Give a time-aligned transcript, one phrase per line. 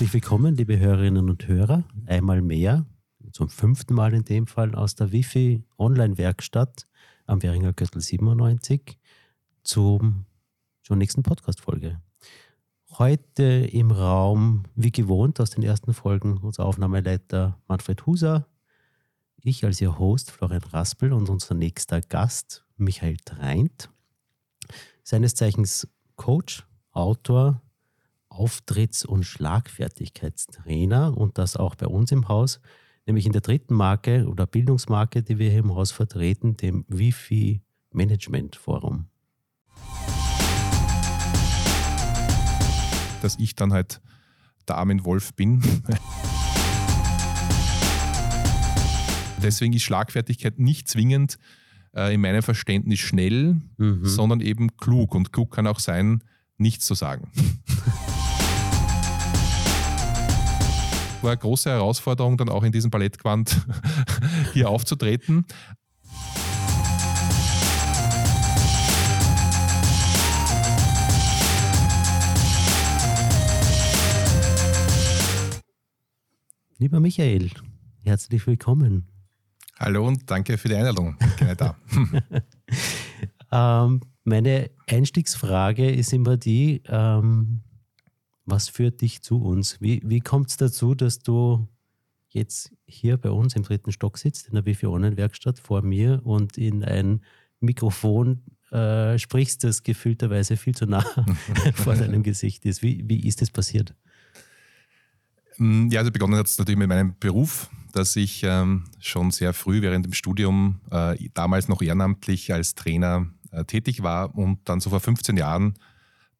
[0.00, 2.86] Herzlich willkommen, liebe Hörerinnen und Hörer, einmal mehr,
[3.32, 6.86] zum fünften Mal in dem Fall aus der Wifi Online-Werkstatt
[7.26, 8.98] am Währinger Gürtel 97
[9.62, 10.24] zum,
[10.82, 12.00] zur nächsten Podcast-Folge.
[12.92, 18.46] Heute im Raum, wie gewohnt aus den ersten Folgen, unser Aufnahmeleiter Manfred Huser,
[19.36, 23.90] ich als Ihr Host Florian Raspel und unser nächster Gast Michael Treint,
[25.02, 25.86] seines Zeichens
[26.16, 27.60] Coach, Autor,
[28.30, 32.60] Auftritts- und Schlagfertigkeitstrainer und das auch bei uns im Haus,
[33.06, 37.62] nämlich in der dritten Marke oder Bildungsmarke, die wir hier im Haus vertreten, dem Wifi
[37.92, 39.06] Management Forum.
[43.20, 44.00] Dass ich dann halt
[44.68, 45.60] der Armin Wolf bin.
[49.42, 51.38] Deswegen ist Schlagfertigkeit nicht zwingend
[51.94, 54.04] äh, in meinem Verständnis schnell, mhm.
[54.04, 55.14] sondern eben klug.
[55.14, 56.22] Und klug kann auch sein,
[56.58, 57.30] nichts zu sagen.
[61.22, 63.66] War eine große Herausforderung, dann auch in diesem Ballettgewand
[64.54, 65.44] hier aufzutreten.
[76.78, 77.50] Lieber Michael,
[78.02, 79.06] herzlich willkommen.
[79.78, 81.18] Hallo und danke für die Einladung.
[81.36, 81.76] Gerne da.
[83.84, 87.60] ähm, meine Einstiegsfrage ist immer die, ähm,
[88.50, 89.80] was führt dich zu uns?
[89.80, 91.68] Wie, wie kommt es dazu, dass du
[92.28, 96.84] jetzt hier bei uns im dritten Stock sitzt, in der Wifi-Online-Werkstatt vor mir und in
[96.84, 97.22] ein
[97.60, 101.04] Mikrofon äh, sprichst, das gefühlterweise viel zu nah
[101.74, 102.82] vor deinem Gesicht ist?
[102.82, 103.94] Wie, wie ist das passiert?
[105.58, 109.52] Mm, ja, also begonnen hat es natürlich mit meinem Beruf, dass ich ähm, schon sehr
[109.52, 114.80] früh während dem Studium, äh, damals noch ehrenamtlich als Trainer äh, tätig war und dann
[114.80, 115.74] so vor 15 Jahren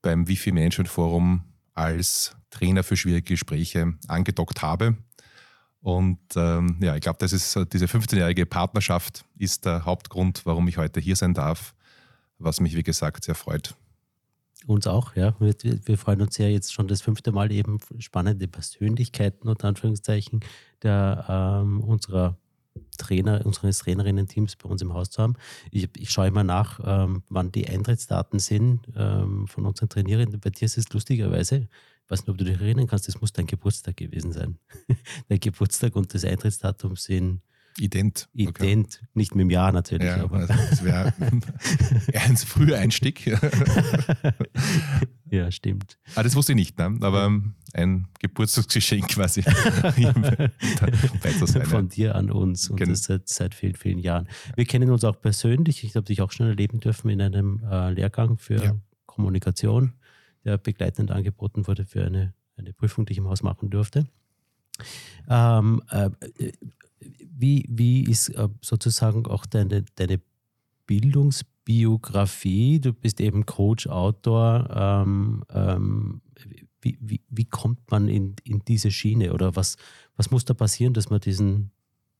[0.02, 1.44] beim Wifi Management Forum
[1.80, 4.96] als Trainer für schwierige Gespräche angedockt habe.
[5.80, 10.68] Und ähm, ja, ich glaube, das ist äh, diese 15-jährige Partnerschaft ist der Hauptgrund, warum
[10.68, 11.74] ich heute hier sein darf,
[12.38, 13.74] was mich, wie gesagt, sehr freut.
[14.66, 15.34] Uns auch, ja.
[15.40, 20.40] Wir, wir, freuen uns ja jetzt schon das fünfte Mal eben spannende Persönlichkeiten unter Anführungszeichen
[20.82, 22.36] der ähm, unserer
[23.00, 25.34] Trainer, unseres Trainerinnen-Teams bei uns im Haus zu haben.
[25.70, 30.40] Ich, ich schaue immer nach, ähm, wann die Eintrittsdaten sind ähm, von unseren Trainierenden.
[30.40, 31.68] Bei dir ist es lustigerweise,
[32.04, 34.58] ich weiß nicht, ob du dich erinnern kannst, das muss dein Geburtstag gewesen sein.
[35.28, 37.40] Dein Geburtstag und das Eintrittsdatum sind
[37.80, 38.28] Ident.
[38.32, 39.08] Ident, okay.
[39.14, 40.06] nicht mit dem Jahr natürlich.
[40.06, 40.38] Ja, aber.
[40.38, 41.12] Also das wäre
[42.14, 43.26] ein früher Einstieg.
[45.30, 45.98] ja, stimmt.
[46.14, 46.96] Ah, das wusste ich nicht, ne?
[47.00, 47.32] aber
[47.72, 49.42] ein Geburtstagsgeschenk quasi.
[51.64, 52.90] Von dir an uns und genau.
[52.90, 54.28] das seit, seit vielen, vielen Jahren.
[54.56, 55.84] Wir kennen uns auch persönlich.
[55.84, 58.76] Ich habe dich auch schon erleben dürfen in einem äh, Lehrgang für ja.
[59.06, 59.94] Kommunikation,
[60.44, 64.06] der begleitend angeboten wurde für eine, eine Prüfung, die ich im Haus machen durfte.
[65.28, 66.10] Ähm, äh,
[67.00, 70.20] wie, wie ist äh, sozusagen auch deine, deine
[70.86, 72.80] Bildungsbiografie?
[72.80, 74.68] Du bist eben Coach, Autor.
[74.70, 76.20] Ähm, ähm,
[76.82, 79.76] wie, wie, wie kommt man in, in diese Schiene oder was,
[80.16, 81.70] was muss da passieren, dass man diesen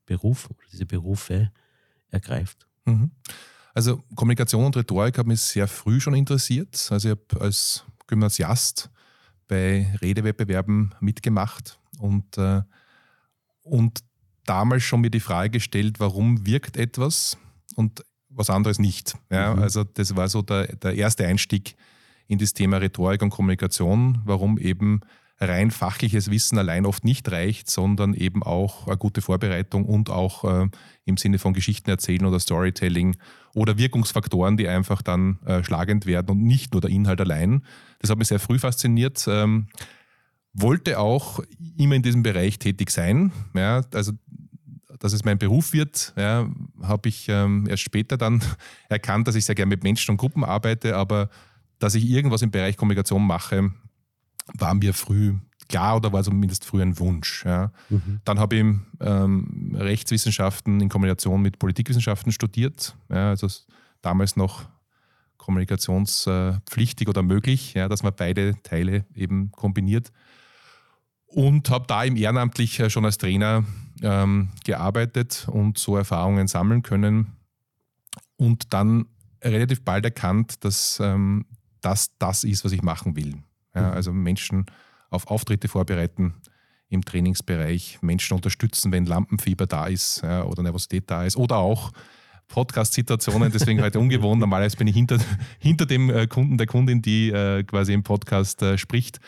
[0.07, 1.51] Beruf oder diese Berufe
[2.11, 2.67] ergreift?
[2.85, 3.11] Mhm.
[3.73, 6.89] Also Kommunikation und Rhetorik haben mich sehr früh schon interessiert.
[6.91, 8.91] Also ich habe als Gymnasiast
[9.49, 12.63] bei Redewettbewerben mitgemacht und, äh,
[13.63, 14.01] und
[14.45, 17.39] damals schon mir die Frage gestellt, warum wirkt etwas
[17.77, 19.17] und was anderes nicht.
[19.31, 19.63] Ja, mhm.
[19.63, 21.77] Also das war so der, der erste Einstieg
[22.27, 25.01] in das Thema Rhetorik und Kommunikation, warum eben
[25.41, 30.45] rein fachliches Wissen allein oft nicht reicht, sondern eben auch eine gute Vorbereitung und auch
[30.45, 30.69] äh,
[31.07, 33.17] im Sinne von Geschichten erzählen oder Storytelling
[33.55, 37.65] oder Wirkungsfaktoren, die einfach dann äh, schlagend werden und nicht nur der Inhalt allein.
[38.01, 39.27] Das hat mich sehr früh fasziniert.
[39.29, 39.69] Ähm,
[40.53, 41.41] wollte auch
[41.79, 43.33] immer in diesem Bereich tätig sein.
[43.55, 44.13] Ja, also
[45.01, 46.49] dass es mein Beruf wird, ja,
[46.83, 48.41] habe ich ähm, erst später dann
[48.89, 51.29] erkannt, dass ich sehr gerne mit Menschen und Gruppen arbeite, aber
[51.81, 53.73] dass ich irgendwas im Bereich Kommunikation mache,
[54.55, 55.35] war mir früh
[55.69, 57.45] klar oder war zumindest früh ein Wunsch.
[57.45, 57.73] Ja.
[57.89, 58.21] Mhm.
[58.25, 58.65] Dann habe ich
[59.01, 63.49] ähm, Rechtswissenschaften in Kombination mit Politikwissenschaften studiert, ja, also
[64.03, 64.69] damals noch
[65.39, 70.13] kommunikationspflichtig oder möglich, ja, dass man beide Teile eben kombiniert.
[71.25, 73.65] Und habe da im Ehrenamtlich schon als Trainer
[74.03, 77.37] ähm, gearbeitet und so Erfahrungen sammeln können
[78.37, 79.07] und dann
[79.43, 81.47] relativ bald erkannt, dass ähm,
[81.81, 83.35] das das ist, was ich machen will.
[83.75, 83.93] Ja, mhm.
[83.93, 84.67] also Menschen
[85.11, 86.35] auf Auftritte vorbereiten
[86.89, 91.93] im Trainingsbereich, Menschen unterstützen, wenn Lampenfieber da ist ja, oder Nervosität da ist oder auch
[92.49, 94.41] Podcast-Situationen, deswegen heute ungewohnt.
[94.41, 95.19] Normalerweise bin ich hinter,
[95.61, 99.21] hinter dem äh, Kunden, der Kundin, die äh, quasi im Podcast äh, spricht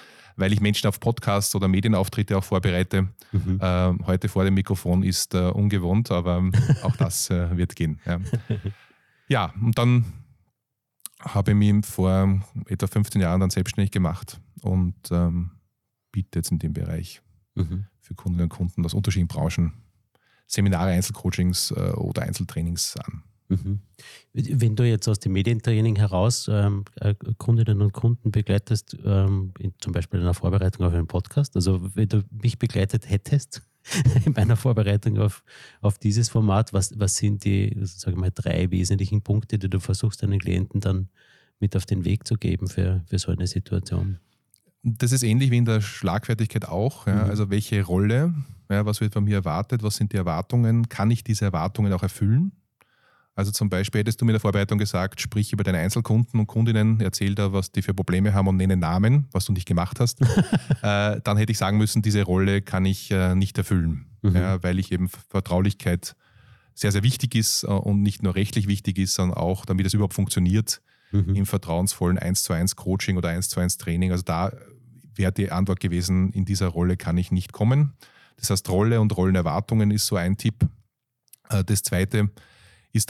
[0.43, 3.09] weil ich Menschen auf Podcasts oder Medienauftritte auch vorbereite.
[3.31, 3.61] Mhm.
[3.61, 6.51] Äh, heute vor dem Mikrofon ist äh, ungewohnt, aber
[6.83, 8.01] auch das äh, wird gehen.
[8.05, 8.21] Ja.
[9.29, 10.05] ja, und dann
[11.21, 15.53] habe ich mich vor etwa 15 Jahren dann selbstständig gemacht und ähm,
[16.11, 17.23] biete jetzt in dem Bereich
[17.55, 17.87] mhm.
[18.01, 19.75] für Kundinnen und Kunden aus unterschiedlichen Branchen
[20.49, 23.23] Seminare, Einzelcoachings äh, oder Einzeltrainings an.
[23.53, 23.81] Mhm.
[24.33, 29.73] Wenn du jetzt aus dem Medientraining heraus ähm, äh, Kundinnen und Kunden begleitest, ähm, in,
[29.79, 33.63] zum Beispiel in der Vorbereitung auf einen Podcast, also wenn du mich begleitet hättest
[34.25, 35.43] in meiner Vorbereitung auf,
[35.81, 40.23] auf dieses Format, was, was sind die, sage mal, drei wesentlichen Punkte, die du versuchst,
[40.23, 41.09] deinen Klienten dann
[41.61, 44.19] mit auf den Weg zu geben für, für so eine Situation?
[44.85, 47.07] Das ist ähnlich wie in der Schlagfertigkeit auch.
[47.07, 47.25] Ja.
[47.25, 47.31] Mhm.
[47.31, 48.35] Also welche Rolle,
[48.69, 52.03] ja, was wird von mir erwartet, was sind die Erwartungen, kann ich diese Erwartungen auch
[52.03, 52.53] erfüllen?
[53.35, 56.47] Also zum Beispiel hättest du mir in der Vorbereitung gesagt, sprich über deine Einzelkunden und
[56.47, 60.01] Kundinnen, erzähl da, was die für Probleme haben und nenne Namen, was du nicht gemacht
[60.01, 60.21] hast.
[60.83, 64.37] äh, dann hätte ich sagen müssen, diese Rolle kann ich äh, nicht erfüllen, mhm.
[64.37, 66.15] ja, weil ich eben Vertraulichkeit
[66.75, 69.95] sehr, sehr wichtig ist äh, und nicht nur rechtlich wichtig ist, sondern auch, damit es
[69.95, 71.35] überhaupt funktioniert, mhm.
[71.35, 74.13] im vertrauensvollen 1 zu 1 Coaching oder 1 zu 1 Training.
[74.13, 74.53] Also da
[75.15, 77.95] wäre die Antwort gewesen, in dieser Rolle kann ich nicht kommen.
[78.37, 80.67] Das heißt, Rolle und Rollenerwartungen ist so ein Tipp.
[81.49, 82.31] Äh, das zweite, ist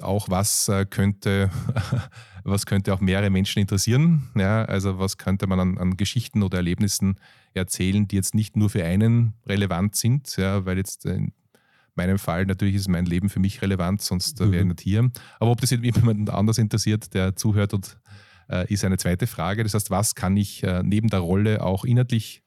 [0.02, 1.50] auch, was äh, könnte,
[2.44, 4.30] was könnte auch mehrere Menschen interessieren.
[4.36, 7.18] Ja, also was könnte man an, an, Geschichten oder Erlebnissen
[7.52, 11.32] erzählen, die jetzt nicht nur für einen relevant sind, ja, weil jetzt in
[11.94, 14.52] meinem Fall natürlich ist mein Leben für mich relevant, sonst mhm.
[14.52, 15.10] wäre ich nicht hier.
[15.40, 17.98] Aber ob das jemand anders interessiert, der zuhört, und,
[18.48, 19.64] äh, ist eine zweite Frage.
[19.64, 22.42] Das heißt, was kann ich äh, neben der Rolle auch inhaltlich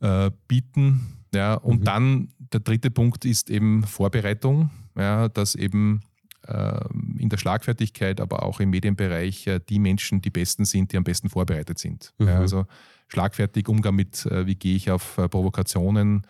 [0.00, 1.24] äh, bieten?
[1.34, 1.84] Ja, und mhm.
[1.84, 6.02] dann der dritte Punkt ist eben Vorbereitung ja, dass eben
[6.46, 6.80] äh,
[7.18, 11.04] in der Schlagfertigkeit, aber auch im Medienbereich äh, die Menschen die Besten sind, die am
[11.04, 12.12] besten vorbereitet sind.
[12.18, 12.28] Mhm.
[12.28, 12.66] Ja, also
[13.08, 16.26] schlagfertig Umgang mit, äh, wie gehe ich auf äh, Provokationen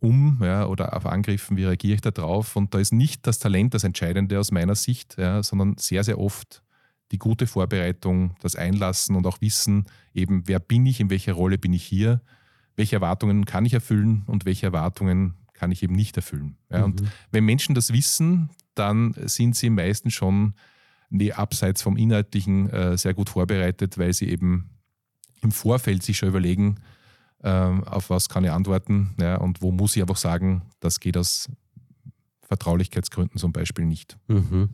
[0.00, 2.56] um ja, oder auf Angriffen, wie reagiere ich da drauf.
[2.56, 6.18] Und da ist nicht das Talent das Entscheidende aus meiner Sicht, ja, sondern sehr, sehr
[6.18, 6.62] oft
[7.12, 11.58] die gute Vorbereitung, das Einlassen und auch Wissen, eben wer bin ich, in welcher Rolle
[11.58, 12.20] bin ich hier,
[12.76, 16.56] welche Erwartungen kann ich erfüllen und welche Erwartungen kann ich eben nicht erfüllen.
[16.70, 16.84] Ja, mhm.
[16.84, 20.54] Und wenn Menschen das wissen, dann sind sie meistens schon
[21.10, 24.70] nee, abseits vom Inhaltlichen äh, sehr gut vorbereitet, weil sie eben
[25.40, 26.80] im Vorfeld sich schon überlegen,
[27.42, 31.16] äh, auf was kann ich antworten ja, und wo muss ich einfach sagen, das geht
[31.16, 31.48] aus
[32.42, 34.18] Vertraulichkeitsgründen zum Beispiel nicht.
[34.28, 34.70] Mhm.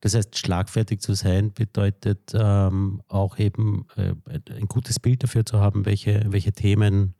[0.00, 4.14] Das heißt, schlagfertig zu sein bedeutet ähm, auch eben äh,
[4.52, 7.14] ein gutes Bild dafür zu haben, welche, welche Themen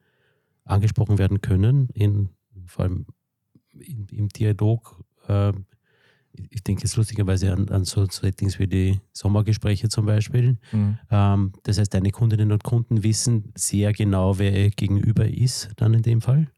[0.65, 2.29] angesprochen werden können in
[2.69, 3.07] vor allem
[3.73, 5.53] im, im Dialog, äh,
[6.51, 10.57] ich denke jetzt lustigerweise an, an so Settings wie die Sommergespräche zum Beispiel.
[10.73, 10.99] Mhm.
[11.11, 15.95] Ähm, das heißt, deine Kundinnen und Kunden wissen sehr genau, wer ihr gegenüber ist, dann
[15.95, 16.49] in dem Fall,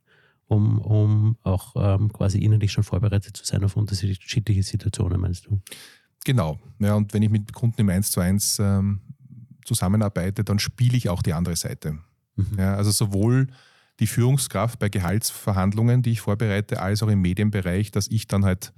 [0.49, 5.61] um, um auch ähm, quasi innerlich schon vorbereitet zu sein auf unterschiedliche Situationen, meinst du?
[6.25, 6.59] Genau.
[6.79, 9.01] Ja, und wenn ich mit Kunden im 1 zu 1 ähm,
[9.65, 11.99] zusammenarbeite, dann spiele ich auch die andere Seite.
[12.37, 12.59] Mhm.
[12.59, 13.47] Ja, also sowohl
[14.00, 18.73] die Führungskraft bei Gehaltsverhandlungen, die ich vorbereite, als auch im Medienbereich, dass ich dann halt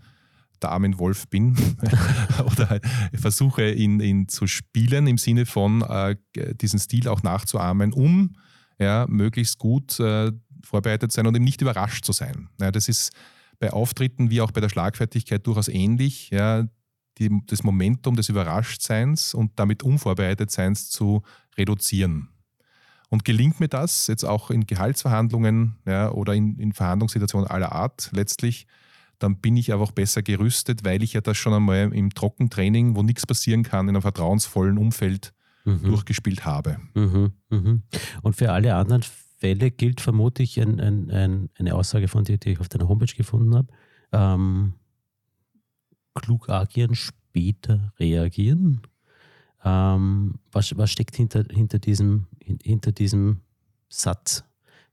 [0.60, 1.56] der Armin Wolf bin
[2.44, 6.16] oder halt versuche ihn, ihn zu spielen im Sinne von äh,
[6.54, 8.36] diesen Stil auch nachzuahmen, um
[8.78, 10.32] ja, möglichst gut äh,
[10.64, 12.48] vorbereitet sein und eben nicht überrascht zu sein.
[12.60, 13.12] Ja, das ist
[13.58, 16.30] bei Auftritten wie auch bei der Schlagfertigkeit durchaus ähnlich.
[16.30, 16.66] Ja,
[17.18, 21.22] die, das Momentum des Überraschtseins und damit Unvorbereitetseins zu
[21.56, 22.31] reduzieren.
[23.12, 28.08] Und gelingt mir das jetzt auch in Gehaltsverhandlungen ja, oder in, in Verhandlungssituationen aller Art
[28.14, 28.66] letztlich,
[29.18, 33.02] dann bin ich einfach besser gerüstet, weil ich ja das schon einmal im Trockentraining, wo
[33.02, 35.34] nichts passieren kann, in einem vertrauensvollen Umfeld
[35.66, 35.82] mhm.
[35.82, 36.78] durchgespielt habe.
[36.94, 37.82] Mhm, mhm.
[38.22, 39.02] Und für alle anderen
[39.36, 43.14] Fälle gilt vermutlich ein, ein, ein, eine Aussage von dir, die ich auf deiner Homepage
[43.14, 43.68] gefunden habe.
[44.12, 44.72] Ähm,
[46.14, 48.80] klug agieren, später reagieren.
[49.64, 52.26] Ähm, was, was steckt hinter, hinter, diesem,
[52.62, 53.40] hinter diesem
[53.88, 54.44] Satz?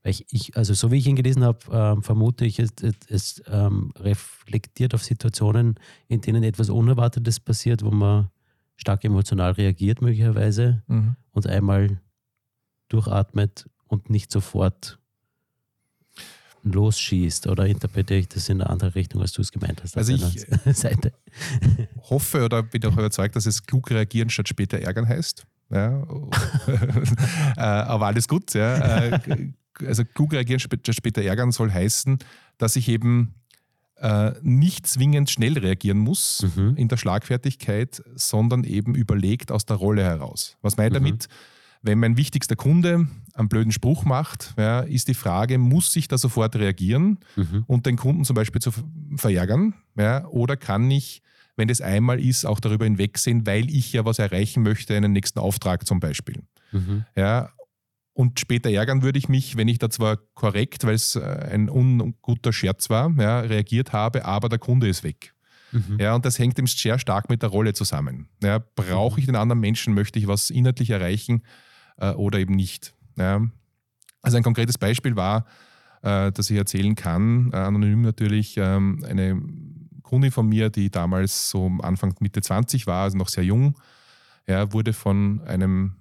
[0.02, 2.72] Weil ich, ich, also so wie ich ihn gelesen habe, ähm, vermute ich, es,
[3.08, 8.30] es ähm, reflektiert auf Situationen, in denen etwas Unerwartetes passiert, wo man
[8.76, 11.16] stark emotional reagiert möglicherweise mhm.
[11.32, 12.00] und einmal
[12.88, 14.98] durchatmet und nicht sofort
[16.62, 19.96] losschießt oder interpretiere ich das in eine andere Richtung, als du es gemeint hast?
[19.96, 21.12] Also ich Seite?
[22.10, 25.46] hoffe oder bin auch überzeugt, dass es klug reagieren statt später ärgern heißt.
[25.70, 26.02] Ja.
[27.56, 28.54] Äh, aber alles gut.
[28.54, 28.76] Ja.
[29.06, 29.52] Äh,
[29.86, 32.18] also klug reagieren später ärgern soll heißen,
[32.58, 33.34] dass ich eben
[33.96, 36.74] äh, nicht zwingend schnell reagieren muss mhm.
[36.76, 40.56] in der Schlagfertigkeit, sondern eben überlegt aus der Rolle heraus.
[40.62, 41.06] Was meine ich mhm.
[41.06, 41.28] damit?
[41.82, 46.18] Wenn mein wichtigster Kunde einen blöden Spruch macht, ja, ist die Frage, muss ich da
[46.18, 47.64] sofort reagieren mhm.
[47.66, 48.70] und den Kunden zum Beispiel zu
[49.16, 49.74] verärgern?
[49.96, 51.22] Ja, oder kann ich,
[51.60, 55.38] wenn das einmal ist, auch darüber hinwegsehen, weil ich ja was erreichen möchte, einen nächsten
[55.38, 56.42] Auftrag zum Beispiel?
[56.72, 57.04] Mhm.
[57.14, 57.50] Ja,
[58.12, 61.68] und später ärgern würde ich mich, wenn ich da zwar korrekt, weil es äh, ein
[61.68, 65.32] unguter Scherz war, ja, reagiert habe, aber der Kunde ist weg.
[65.72, 65.98] Mhm.
[66.00, 68.28] Ja, und das hängt eben sehr stark mit der Rolle zusammen.
[68.42, 71.42] Ja, brauche ich den anderen Menschen, möchte ich was inhaltlich erreichen
[71.98, 72.94] äh, oder eben nicht.
[73.16, 73.46] Ja.
[74.22, 75.46] Also ein konkretes Beispiel war,
[76.02, 79.40] äh, das ich erzählen kann, äh, anonym natürlich, ähm, eine
[80.10, 83.78] Kundin von mir, die damals so Anfang Mitte 20 war, also noch sehr jung,
[84.48, 85.94] ja, wurde von einem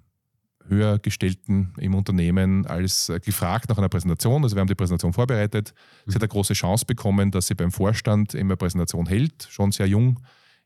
[0.67, 4.43] höher gestellten im Unternehmen als äh, gefragt nach einer Präsentation.
[4.43, 5.75] Also wir haben die Präsentation vorbereitet.
[6.07, 9.87] Sie hat eine große Chance bekommen, dass sie beim Vorstand immer Präsentation hält, schon sehr
[9.87, 10.19] jung,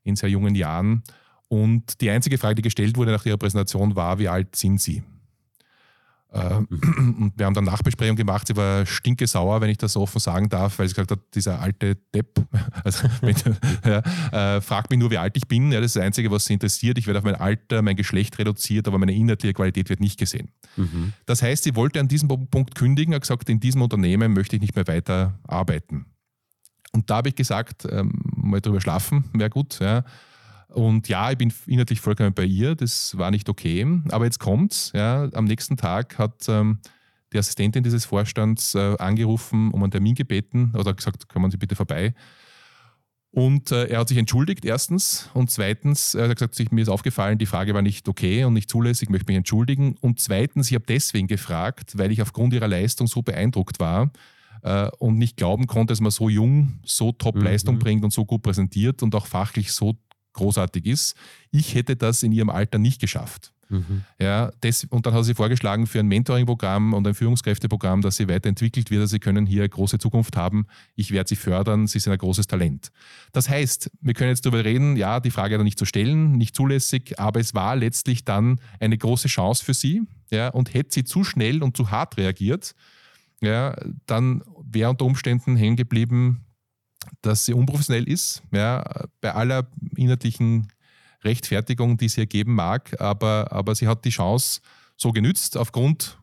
[0.04, 1.04] in sehr jungen Jahren.
[1.50, 5.04] Und die einzige Frage, die gestellt wurde nach ihrer Präsentation war, wie alt sind Sie?
[6.34, 6.68] Ähm,
[7.22, 8.48] und wir haben dann Nachbesprechung gemacht.
[8.48, 11.20] Sie war stinke sauer, wenn ich das so offen sagen darf, weil sie gesagt hat,
[11.36, 12.42] dieser alte Depp,
[12.84, 13.36] also, wenn,
[13.86, 15.72] ja, äh, fragt mich nur, wie alt ich bin.
[15.72, 16.98] Ja, das ist das Einzige, was sie interessiert.
[16.98, 20.50] Ich werde auf mein Alter, mein Geschlecht reduziert, aber meine inhaltliche Qualität wird nicht gesehen.
[20.76, 21.14] Mhm.
[21.26, 24.62] Das heißt, sie wollte an diesem Punkt kündigen, hat gesagt, in diesem Unternehmen möchte ich
[24.62, 26.08] nicht mehr weiter arbeiten.
[26.94, 29.80] Und da habe ich gesagt, ähm, mal drüber schlafen wäre gut.
[29.80, 30.04] Ja.
[30.68, 33.86] Und ja, ich bin inhaltlich vollkommen bei ihr, das war nicht okay.
[34.10, 36.80] Aber jetzt kommt's, ja, am nächsten Tag hat ähm,
[37.32, 41.76] die Assistentin dieses Vorstands äh, angerufen, um einen Termin gebeten oder gesagt, kommen Sie bitte
[41.76, 42.14] vorbei.
[43.32, 45.32] Und äh, er hat sich entschuldigt, erstens.
[45.34, 48.70] Und zweitens, er hat gesagt, mir ist aufgefallen, die Frage war nicht okay und nicht
[48.70, 49.96] zulässig, ich möchte mich entschuldigen.
[50.02, 54.12] Und zweitens, ich habe deswegen gefragt, weil ich aufgrund ihrer Leistung so beeindruckt war
[54.62, 57.80] äh, und nicht glauben konnte, dass man so jung so Top-Leistung mhm.
[57.80, 59.98] bringt und so gut präsentiert und auch fachlich so
[60.34, 61.16] großartig ist.
[61.52, 63.54] Ich hätte das in ihrem Alter nicht geschafft.
[63.70, 64.04] Mhm.
[64.20, 68.28] Ja, das, und dann hat sie vorgeschlagen für ein Mentoring-Programm und ein Führungskräfteprogramm, dass sie
[68.28, 69.02] weiterentwickelt wird.
[69.02, 70.68] Also sie können hier eine große Zukunft haben.
[70.96, 71.88] Ich werde sie fördern.
[71.88, 72.92] Sie sind ein großes Talent.
[73.32, 76.56] Das heißt, wir können jetzt darüber reden, ja, die Frage hat nicht zu stellen, nicht
[76.56, 80.04] zulässig, aber es war letztlich dann eine große Chance für sie.
[80.32, 82.74] Ja, und hätte sie zu schnell und zu hart reagiert,
[83.42, 83.76] ja,
[84.08, 86.46] dann wäre unter Umständen hängen geblieben,
[87.22, 88.84] dass sie unprofessionell ist, ja,
[89.22, 90.72] bei aller inhaltlichen
[91.24, 94.62] Rechtfertigung, die sie ergeben mag, aber, aber sie hat die Chance
[94.98, 96.18] so genützt, aufgrund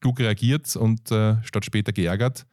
[0.00, 2.46] klug reagiert und äh, statt später geärgert.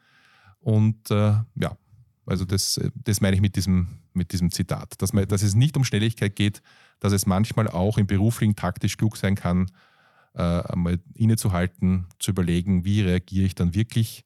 [0.60, 1.76] Und äh, ja,
[2.24, 5.76] also das, das meine ich mit diesem, mit diesem Zitat, dass, man, dass es nicht
[5.76, 6.62] um Schnelligkeit geht,
[7.00, 9.70] dass es manchmal auch im beruflichen taktisch klug sein kann,
[10.34, 14.24] äh, einmal innezuhalten, zu überlegen, wie reagiere ich dann wirklich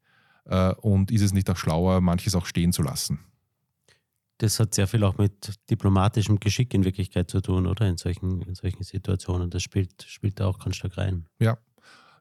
[0.81, 3.21] und ist es nicht auch schlauer, manches auch stehen zu lassen?
[4.39, 7.89] Das hat sehr viel auch mit diplomatischem Geschick in Wirklichkeit zu tun, oder?
[7.89, 9.49] In solchen, in solchen Situationen.
[9.49, 11.27] Das spielt, spielt da auch ganz stark rein.
[11.39, 11.57] Ja,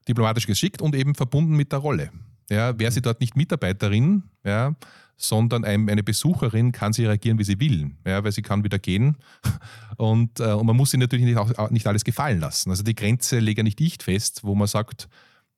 [0.07, 2.11] diplomatisch geschickt und eben verbunden mit der Rolle.
[2.49, 4.75] Ja, wäre sie dort nicht Mitarbeiterin, ja,
[5.17, 9.17] sondern eine Besucherin, kann sie reagieren, wie sie will, ja, weil sie kann wieder gehen.
[9.97, 12.69] Und, äh, und man muss sie natürlich nicht, auch, nicht alles gefallen lassen.
[12.69, 15.07] Also die Grenze lege nicht ich fest, wo man sagt,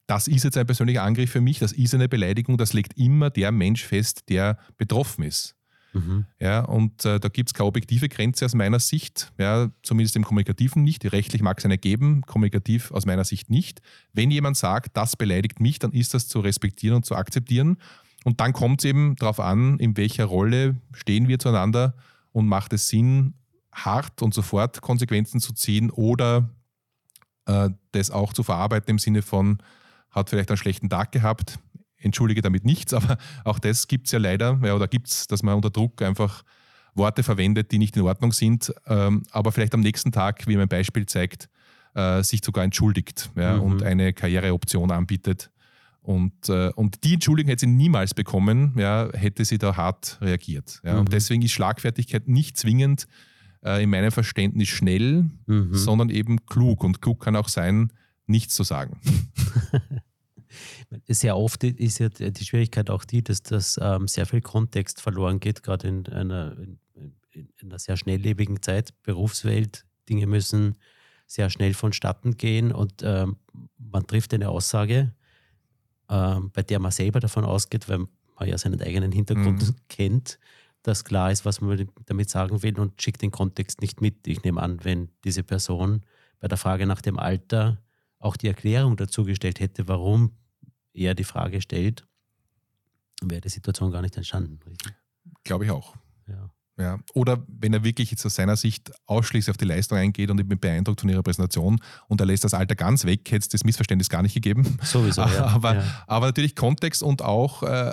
[0.08, 3.30] das ist jetzt ein persönlicher Angriff für mich, das ist eine Beleidigung, das legt immer
[3.30, 5.56] der Mensch fest, der betroffen ist.
[5.94, 6.26] Mhm.
[6.40, 10.24] Ja, und äh, da gibt es keine objektive Grenze aus meiner Sicht, ja, zumindest im
[10.24, 11.12] Kommunikativen nicht.
[11.12, 13.82] Rechtlich mag es eine geben, kommunikativ aus meiner Sicht nicht.
[14.14, 17.78] Wenn jemand sagt, das beleidigt mich, dann ist das zu respektieren und zu akzeptieren.
[18.24, 21.96] Und dann kommt es eben darauf an, in welcher Rolle stehen wir zueinander
[22.32, 23.34] und macht es Sinn,
[23.72, 26.50] hart und sofort Konsequenzen zu ziehen oder
[27.46, 29.60] äh, das auch zu verarbeiten im Sinne von,
[30.12, 31.60] hat vielleicht einen schlechten Tag gehabt,
[31.98, 35.44] entschuldige damit nichts, aber auch das gibt es ja leider, ja, oder gibt es, dass
[35.44, 36.44] man unter Druck einfach
[36.94, 40.68] Worte verwendet, die nicht in Ordnung sind, ähm, aber vielleicht am nächsten Tag, wie mein
[40.68, 41.50] Beispiel zeigt,
[41.94, 43.62] äh, sich sogar entschuldigt ja, mhm.
[43.62, 45.52] und eine Karriereoption anbietet.
[46.02, 50.80] Und, äh, und die Entschuldigung hätte sie niemals bekommen, ja, hätte sie da hart reagiert.
[50.84, 50.94] Ja.
[50.94, 51.00] Mhm.
[51.02, 53.08] Und deswegen ist Schlagfertigkeit nicht zwingend
[53.64, 55.74] äh, in meinem Verständnis schnell, mhm.
[55.74, 56.84] sondern eben klug.
[56.84, 57.92] Und klug kann auch sein,
[58.28, 59.00] nichts zu sagen.
[61.08, 65.40] Sehr oft ist ja die Schwierigkeit auch die, dass das ähm, sehr viel Kontext verloren
[65.40, 66.80] geht, gerade in einer, in,
[67.34, 69.86] in einer sehr schnelllebigen Zeit, Berufswelt.
[70.08, 70.78] Dinge müssen
[71.26, 73.36] sehr schnell vonstatten gehen und ähm,
[73.78, 75.14] man trifft eine Aussage,
[76.10, 78.08] ähm, bei der man selber davon ausgeht, weil
[78.40, 79.76] man ja seinen eigenen Hintergrund mhm.
[79.90, 80.40] kennt,
[80.84, 84.26] dass klar ist, was man damit sagen will und schickt den Kontext nicht mit.
[84.26, 86.06] Ich nehme an, wenn diese Person
[86.40, 87.82] bei der Frage nach dem Alter
[88.20, 90.32] auch die Erklärung dazu gestellt hätte, warum
[90.94, 92.06] er die Frage stellt,
[93.22, 94.60] wäre die Situation gar nicht entstanden.
[95.44, 95.96] Glaube ich auch.
[96.28, 96.50] Ja.
[96.80, 97.00] Ja.
[97.16, 100.48] Oder wenn er wirklich jetzt aus seiner Sicht ausschließlich auf die Leistung eingeht und ich
[100.48, 103.64] bin beeindruckt von ihrer Präsentation und er lässt das Alter ganz weg, hätte es das
[103.64, 104.78] Missverständnis gar nicht gegeben.
[104.84, 105.48] Sowieso, ja.
[105.48, 105.84] aber, ja.
[106.06, 107.92] aber natürlich Kontext und auch, äh,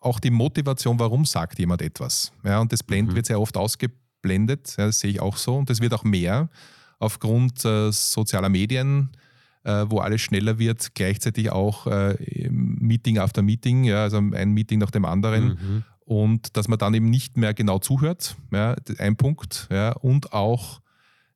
[0.00, 2.32] auch die Motivation, warum sagt jemand etwas.
[2.44, 3.14] Ja, und das Blend Mhm.
[3.16, 5.56] wird sehr oft ausgeblendet, ja, das sehe ich auch so.
[5.56, 6.50] Und das wird auch mehr
[7.02, 9.10] aufgrund äh, sozialer Medien,
[9.64, 12.16] äh, wo alles schneller wird, gleichzeitig auch äh,
[12.50, 15.84] Meeting after Meeting, ja, also ein Meeting nach dem anderen Mhm.
[16.04, 20.80] und dass man dann eben nicht mehr genau zuhört, ja, ein Punkt, ja, und auch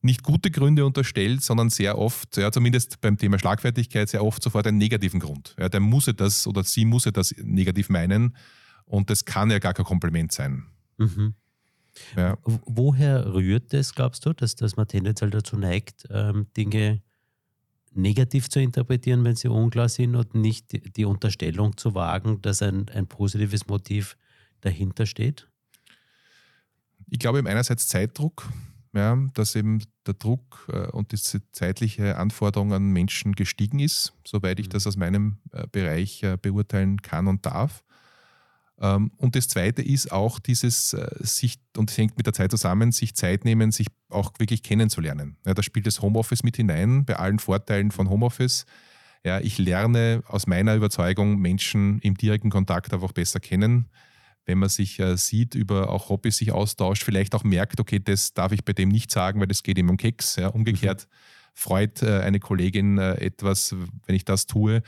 [0.03, 4.67] nicht gute Gründe unterstellt, sondern sehr oft, ja, zumindest beim Thema Schlagfertigkeit, sehr oft sofort
[4.67, 5.57] einen negativen Grund.
[5.59, 8.37] Ja, der muss das oder sie muss das negativ meinen
[8.85, 10.65] und das kann ja gar kein Kompliment sein.
[10.99, 11.35] Mhm.
[12.17, 12.37] Ja.
[12.45, 17.03] Woher rührt das, glaubst du, dass, dass man tendenziell dazu neigt, ähm, Dinge
[17.93, 22.63] negativ zu interpretieren, wenn sie unklar sind und nicht die, die Unterstellung zu wagen, dass
[22.63, 24.17] ein, ein positives Motiv
[24.61, 25.49] dahinter steht?
[27.09, 28.49] Ich glaube eben einerseits Zeitdruck,
[28.93, 34.59] ja, dass eben der Druck äh, und diese zeitliche Anforderung an Menschen gestiegen ist, soweit
[34.59, 34.71] ich Mhm.
[34.71, 37.85] das aus meinem äh, Bereich äh, beurteilen kann und darf.
[38.81, 42.51] Ähm, und das Zweite ist auch dieses äh, sich, und es hängt mit der Zeit
[42.51, 45.37] zusammen, sich Zeit nehmen, sich auch wirklich kennenzulernen.
[45.47, 48.67] Ja, da spielt das Homeoffice mit hinein, bei allen Vorteilen von Homeoffice.
[49.25, 53.89] Ja, ich lerne aus meiner Überzeugung Menschen im direkten Kontakt einfach besser kennen
[54.47, 58.33] wenn man sich äh, sieht, über auch Hobbys sich austauscht, vielleicht auch merkt, okay, das
[58.33, 60.37] darf ich bei dem nicht sagen, weil das geht ihm um Keks.
[60.37, 60.49] Ja.
[60.49, 61.09] Umgekehrt
[61.53, 63.75] freut äh, eine Kollegin äh, etwas,
[64.07, 64.83] wenn ich das tue.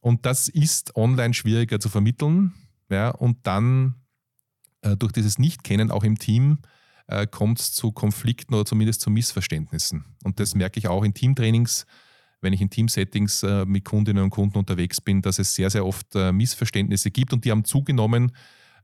[0.00, 2.52] Und das ist online schwieriger zu vermitteln.
[2.90, 3.10] Ja.
[3.10, 3.96] Und dann
[4.82, 6.58] äh, durch dieses Nicht-Kennen auch im Team
[7.06, 10.04] äh, kommt es zu Konflikten oder zumindest zu Missverständnissen.
[10.24, 11.86] Und das merke ich auch in Teamtrainings,
[12.40, 15.84] wenn ich in Teamsettings äh, mit Kundinnen und Kunden unterwegs bin, dass es sehr, sehr
[15.84, 18.32] oft äh, Missverständnisse gibt und die haben zugenommen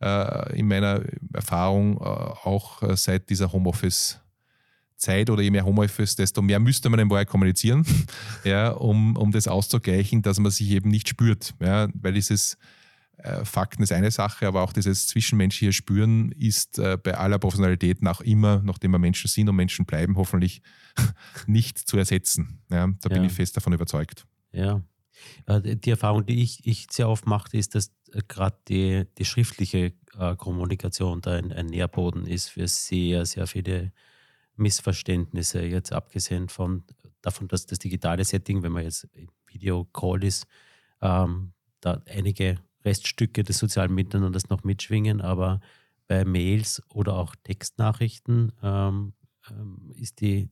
[0.00, 6.58] äh, in meiner Erfahrung äh, auch seit dieser Homeoffice-Zeit oder je mehr Homeoffice, desto mehr
[6.58, 7.84] müsste man in Wahrheit kommunizieren,
[8.44, 11.54] ja, um, um das auszugleichen, dass man sich eben nicht spürt.
[11.60, 12.56] Ja, weil dieses
[13.44, 18.20] Fakten ist eine Sache, aber auch dieses zwischenmenschliche Spüren ist äh, bei aller Professionalität nach
[18.20, 20.62] immer, nachdem wir Menschen sind und Menschen bleiben, hoffentlich
[21.46, 22.62] nicht zu ersetzen.
[22.70, 23.24] Ja, da bin Ja.
[23.28, 24.26] ich fest davon überzeugt.
[24.52, 24.82] Ja.
[25.46, 29.24] Äh, Die Erfahrung, die ich, ich sehr oft mache, ist, dass äh, gerade die, die
[29.24, 33.92] schriftliche äh, Kommunikation da ein, ein Nährboden ist für sehr, sehr viele
[34.56, 35.62] Missverständnisse.
[35.64, 36.84] Jetzt abgesehen von,
[37.22, 39.08] davon, dass das digitale Setting, wenn man jetzt
[39.46, 40.46] Videocall ist,
[41.02, 45.60] ähm, da einige Reststücke des sozialen Miteinanders noch mitschwingen, aber
[46.08, 49.12] bei Mails oder auch Textnachrichten ähm,
[49.50, 50.48] ähm, ist die,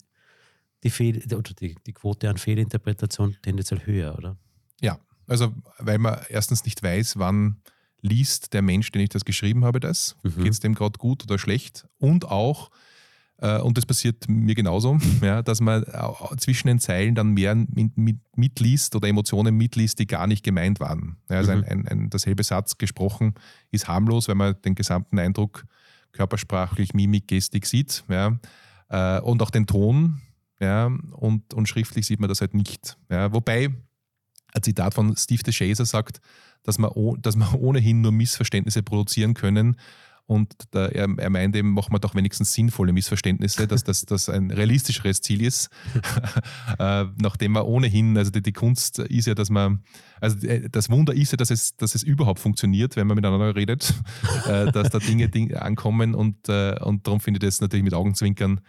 [0.85, 4.37] die, Fehl oder die, die Quote an Fehlinterpretation tendenziell höher, oder?
[4.81, 7.61] Ja, also weil man erstens nicht weiß, wann
[8.01, 10.17] liest der Mensch, den ich das geschrieben habe, das.
[10.23, 10.45] Mhm.
[10.45, 11.89] Geht es dem gerade gut oder schlecht?
[11.99, 12.71] Und auch,
[13.61, 17.97] und das passiert mir genauso, ja, dass man äh, zwischen den Zeilen dann mehr mit,
[17.97, 21.17] mit, mitliest oder Emotionen mitliest, die gar nicht gemeint waren.
[21.31, 21.65] Ja, also Mhm.
[21.65, 23.35] ein, ein, ein, derselbe Satz gesprochen
[23.71, 25.65] ist harmlos, weil man den gesamten Eindruck
[26.13, 28.05] körpersprachlich, Mimik, Gestik sieht.
[28.09, 28.39] Ja,
[28.89, 30.21] äh, und auch den Ton.
[30.61, 32.99] Ja, und, und schriftlich sieht man das halt nicht.
[33.11, 33.69] Ja, wobei
[34.55, 36.21] ein Zitat von Steve DeShazer sagt,
[36.65, 39.77] dass man, dass man ohnehin nur Missverständnisse produzieren können.
[40.29, 44.29] Und da, er, er meint eben, machen wir doch wenigstens sinnvolle Missverständnisse, dass das, das
[44.29, 45.71] ein realistischeres Ziel ist.
[46.79, 49.83] äh, nachdem man ohnehin, also die, die Kunst ist ja, dass man,
[50.21, 53.57] also äh, das Wunder ist ja, dass es, dass es überhaupt funktioniert, wenn man miteinander
[53.57, 53.95] redet,
[54.47, 57.95] äh, dass da Dinge, Dinge ankommen und, äh, und darum finde ich das natürlich mit
[57.95, 58.61] Augenzwinkern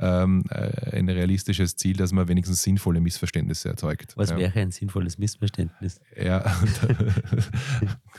[0.00, 4.16] ähm, äh, ein realistisches Ziel, dass man wenigstens sinnvolle Missverständnisse erzeugt.
[4.16, 4.38] Was ja.
[4.38, 6.00] wäre ein sinnvolles Missverständnis?
[6.16, 7.48] Ja, das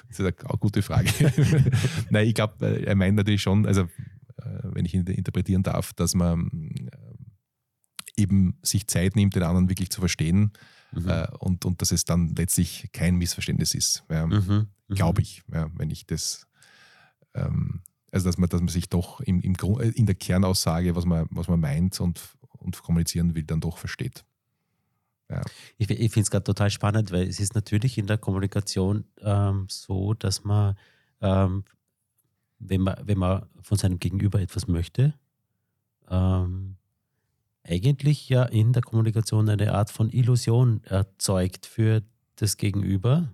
[0.09, 1.09] ist eine gute Frage.
[2.09, 3.87] Nein, ich glaube, er meint natürlich schon, also äh,
[4.63, 6.49] wenn ich ihn interpretieren darf, dass man
[6.91, 10.51] äh, eben sich Zeit nimmt, den anderen wirklich zu verstehen
[10.93, 11.07] Mhm.
[11.07, 14.03] äh, und, und dass es dann letztlich kein Missverständnis ist.
[14.09, 14.67] Ja, Mhm.
[14.87, 14.95] Mhm.
[14.95, 16.47] Glaube ich, ja, wenn ich das,
[17.33, 21.05] ähm, also dass man, dass man sich doch im, im Grund, in der Kernaussage, was
[21.05, 22.21] man, was man meint und,
[22.57, 24.25] und kommunizieren will, dann doch versteht.
[25.77, 29.65] Ich, ich finde es gerade total spannend, weil es ist natürlich in der Kommunikation ähm,
[29.69, 30.75] so, dass man,
[31.21, 31.63] ähm,
[32.59, 35.13] wenn man, wenn man von seinem Gegenüber etwas möchte,
[36.09, 36.75] ähm,
[37.63, 42.03] eigentlich ja in der Kommunikation eine Art von Illusion erzeugt für
[42.35, 43.33] das Gegenüber,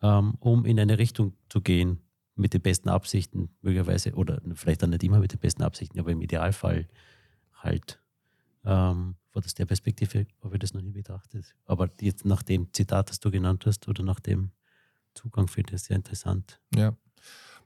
[0.00, 2.00] ähm, um in eine Richtung zu gehen
[2.38, 6.12] mit den besten Absichten möglicherweise oder vielleicht dann nicht immer mit den besten Absichten, aber
[6.12, 6.88] im Idealfall
[7.54, 8.00] halt.
[8.64, 11.54] Ähm, von der Perspektive habe ich das noch nie betrachtet.
[11.66, 14.50] Aber jetzt nach dem Zitat, das du genannt hast, oder nach dem
[15.14, 16.60] Zugang finde ich das sehr interessant.
[16.74, 16.94] Ja.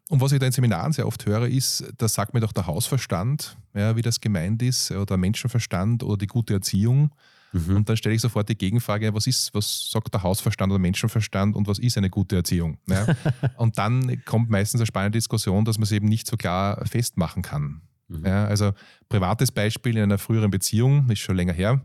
[0.09, 2.67] Und was ich da in Seminaren sehr oft höre, ist, da sagt mir doch der
[2.67, 7.15] Hausverstand, ja, wie das gemeint ist, oder der Menschenverstand oder die gute Erziehung.
[7.53, 7.77] Mhm.
[7.77, 11.55] Und dann stelle ich sofort die Gegenfrage, was ist, was sagt der Hausverstand oder Menschenverstand
[11.55, 12.79] und was ist eine gute Erziehung?
[12.89, 13.07] Ja?
[13.57, 17.43] und dann kommt meistens eine spannende Diskussion, dass man es eben nicht so klar festmachen
[17.43, 17.83] kann.
[18.09, 18.27] Mhm.
[18.27, 18.73] Ja, also
[19.09, 21.83] privates Beispiel in einer früheren Beziehung, ist schon länger her,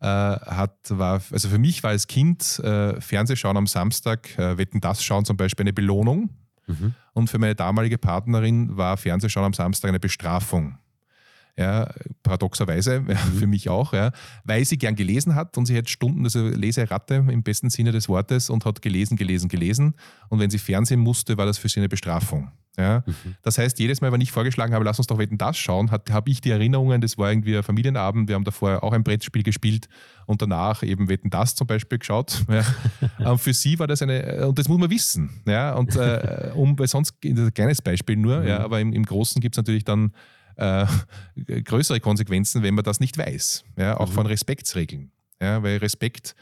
[0.00, 4.80] äh, hat, war, also für mich war als Kind äh, Fernsehschauen am Samstag, äh, Wetten
[4.80, 6.30] das schauen zum Beispiel eine Belohnung.
[6.66, 6.94] Mhm.
[7.12, 10.78] Und für meine damalige Partnerin war Fernsehschauen am Samstag eine Bestrafung.
[11.58, 13.38] Ja, paradoxerweise, ja, mhm.
[13.38, 14.12] für mich auch, ja,
[14.44, 18.08] weil sie gern gelesen hat und sie hat Stunden, also Leseratte im besten Sinne des
[18.08, 19.94] Wortes und hat gelesen, gelesen, gelesen.
[20.30, 22.50] Und wenn sie Fernsehen musste, war das für sie eine Bestrafung.
[22.78, 23.04] Ja?
[23.06, 23.34] Mhm.
[23.42, 26.30] Das heißt, jedes Mal, wenn ich vorgeschlagen habe, lass uns doch Wetten das schauen, habe
[26.30, 29.88] ich die Erinnerungen, das war irgendwie ein Familienabend, wir haben davor auch ein Brettspiel gespielt
[30.26, 32.44] und danach eben Wetten das zum Beispiel geschaut.
[33.18, 33.30] Ja?
[33.30, 35.42] und für sie war das eine, und das muss man wissen.
[35.46, 35.74] Ja?
[35.74, 38.46] Und äh, um, weil sonst, ein kleines Beispiel nur, mhm.
[38.46, 40.12] ja, aber im, im Großen gibt es natürlich dann
[40.56, 40.86] äh,
[41.64, 43.64] größere Konsequenzen, wenn man das nicht weiß.
[43.76, 43.96] Ja?
[43.98, 44.12] Auch mhm.
[44.12, 45.12] von Respektsregeln.
[45.40, 45.62] Ja?
[45.62, 46.34] Weil Respekt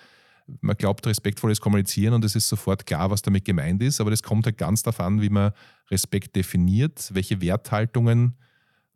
[0.60, 4.22] man glaubt respektvolles Kommunizieren und es ist sofort klar, was damit gemeint ist, aber das
[4.22, 5.52] kommt halt ganz darauf an, wie man
[5.90, 8.36] Respekt definiert, welche Werthaltungen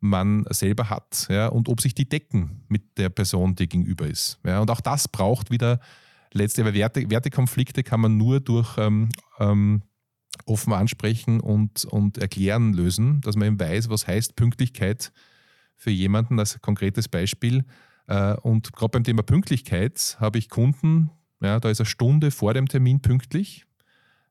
[0.00, 4.38] man selber hat ja, und ob sich die decken mit der Person, die gegenüber ist.
[4.44, 5.80] Ja, und auch das braucht wieder
[6.32, 9.82] letzte, weil Werte, Wertekonflikte kann man nur durch ähm, ähm,
[10.46, 15.12] offen ansprechen und, und erklären lösen, dass man eben weiß, was heißt Pünktlichkeit
[15.76, 17.64] für jemanden, als konkretes Beispiel.
[18.06, 22.54] Äh, und gerade beim Thema Pünktlichkeit habe ich Kunden, ja, da ist eine Stunde vor
[22.54, 23.64] dem Termin pünktlich,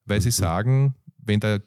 [0.05, 0.23] weil mhm.
[0.23, 0.95] sie sagen,
[1.25, 1.61] wenn der,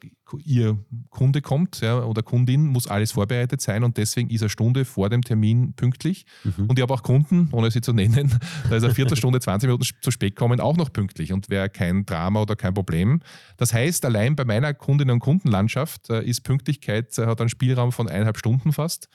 [0.45, 0.79] ihr
[1.11, 5.09] Kunde kommt ja, oder Kundin, muss alles vorbereitet sein und deswegen ist eine Stunde vor
[5.09, 6.27] dem Termin pünktlich.
[6.45, 6.67] Mhm.
[6.67, 8.39] Und ich habe auch Kunden, ohne sie zu nennen,
[8.71, 12.07] da ist eine Viertelstunde, 20 Minuten zu spät kommen, auch noch pünktlich und wäre kein
[12.07, 13.21] Drama oder kein Problem.
[13.57, 17.93] Das heißt, allein bei meiner Kundinnen- und Kundenlandschaft äh, ist Pünktlichkeit, äh, hat einen Spielraum
[17.93, 19.09] von eineinhalb Stunden fast,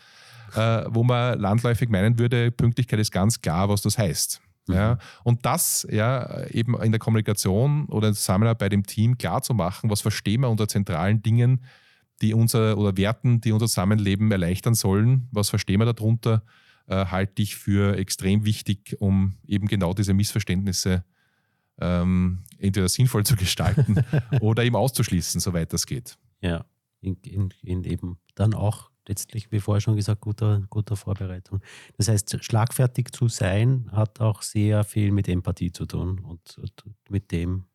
[0.55, 4.41] äh, wo man landläufig meinen würde, Pünktlichkeit ist ganz klar, was das heißt.
[4.67, 4.75] Mhm.
[4.75, 9.53] Ja, und das ja eben in der Kommunikation oder in Zusammenarbeit im Team klar zu
[9.53, 11.63] machen, was verstehen wir unter zentralen Dingen,
[12.21, 16.43] die unser oder Werten, die unser Zusammenleben erleichtern sollen, was verstehen wir darunter,
[16.87, 21.03] äh, halte ich für extrem wichtig, um eben genau diese Missverständnisse
[21.79, 23.95] ähm, entweder sinnvoll zu gestalten
[24.41, 26.17] oder eben auszuschließen, soweit das geht.
[26.41, 26.65] Ja,
[27.01, 31.61] in, in, in eben dann auch letztlich, wie vorher schon gesagt, guter, guter Vorbereitung.
[31.97, 36.83] Das heißt, schlagfertig zu sein hat auch sehr viel mit Empathie zu tun und, und
[37.09, 37.65] mit dem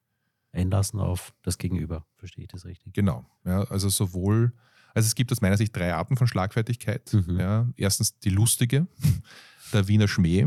[0.52, 2.06] Einlassen auf das Gegenüber.
[2.16, 2.94] Verstehe ich das richtig?
[2.94, 3.26] Genau.
[3.44, 4.52] Ja, also sowohl,
[4.94, 7.12] also es gibt aus meiner Sicht drei Arten von Schlagfertigkeit.
[7.12, 7.38] Mhm.
[7.38, 8.86] Ja, erstens die lustige,
[9.72, 10.46] der Wiener Schmäh.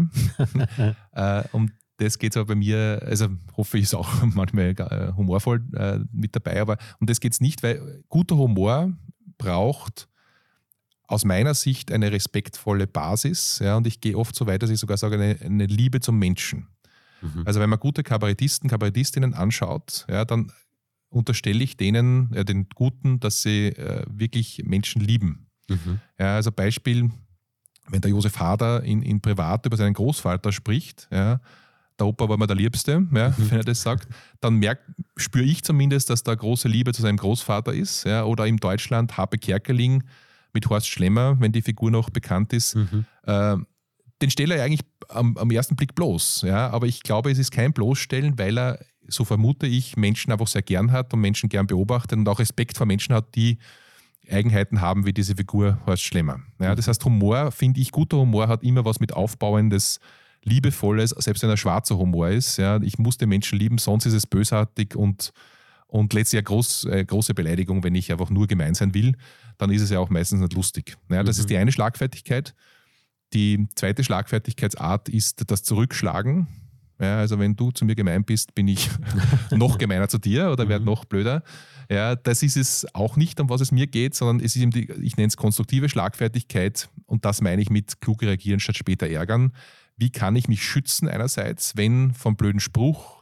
[1.11, 4.73] äh, um das geht es aber bei mir, also hoffe ich, ist auch manchmal
[5.17, 8.93] humorvoll äh, mit dabei, aber um das geht es nicht, weil guter Humor
[9.37, 10.07] braucht
[11.09, 13.59] aus meiner Sicht eine respektvolle Basis.
[13.59, 16.19] Ja, und ich gehe oft so weit, dass ich sogar sage, eine, eine Liebe zum
[16.19, 16.67] Menschen.
[17.21, 17.43] Mhm.
[17.45, 20.51] Also wenn man gute Kabarettisten, Kabarettistinnen anschaut, ja, dann
[21.09, 25.47] unterstelle ich denen, ja, den Guten, dass sie äh, wirklich Menschen lieben.
[25.67, 25.99] Mhm.
[26.19, 27.09] Ja, also Beispiel,
[27.87, 31.41] wenn der Josef Hader in, in Privat über seinen Großvater spricht, ja,
[31.99, 33.33] der Opa war mir der Liebste, ja, mhm.
[33.49, 34.07] wenn er das sagt,
[34.41, 34.83] dann merkt,
[35.17, 38.03] spüre ich zumindest, dass da große Liebe zu seinem Großvater ist.
[38.03, 40.03] Ja, oder in Deutschland Habe Kerkeling,
[40.53, 43.05] mit Horst Schlemmer, wenn die Figur noch bekannt ist, mhm.
[43.23, 43.57] äh,
[44.21, 46.43] den stellt er eigentlich am, am, ersten Blick bloß.
[46.45, 46.69] Ja?
[46.69, 50.62] Aber ich glaube, es ist kein Bloßstellen, weil er, so vermute ich, Menschen einfach sehr
[50.62, 53.57] gern hat und Menschen gern beobachtet und auch Respekt vor Menschen hat, die
[54.29, 56.41] Eigenheiten haben wie diese Figur Horst Schlemmer.
[56.59, 56.75] Ja?
[56.75, 59.99] Das heißt, Humor, finde ich, guter Humor hat immer was mit Aufbauendes,
[60.43, 62.57] Liebevolles, selbst wenn er schwarzer Humor ist.
[62.57, 62.81] Ja?
[62.81, 65.31] Ich muss den Menschen lieben, sonst ist es bösartig und
[65.89, 69.15] und letztlich eine groß, äh, große Beleidigung, wenn ich einfach nur gemein sein will,
[69.59, 70.97] dann ist es ja auch meistens nicht lustig.
[71.09, 71.41] Ja, das mhm.
[71.41, 72.55] ist die eine Schlagfertigkeit.
[73.33, 76.47] Die zweite Schlagfertigkeitsart ist das Zurückschlagen.
[76.99, 78.89] Ja, also wenn du zu mir gemein bist, bin ich
[79.51, 80.89] noch gemeiner zu dir oder werde mhm.
[80.89, 81.43] noch blöder.
[81.91, 84.71] Ja, das ist es auch nicht, um was es mir geht, sondern es ist eben
[84.71, 89.07] die, ich nenne es konstruktive Schlagfertigkeit und das meine ich mit klug reagieren statt später
[89.07, 89.53] ärgern.
[89.97, 93.19] Wie kann ich mich schützen einerseits, wenn vom blöden Spruch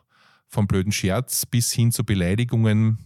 [0.47, 2.99] vom blöden Scherz bis hin zu Beleidigungen,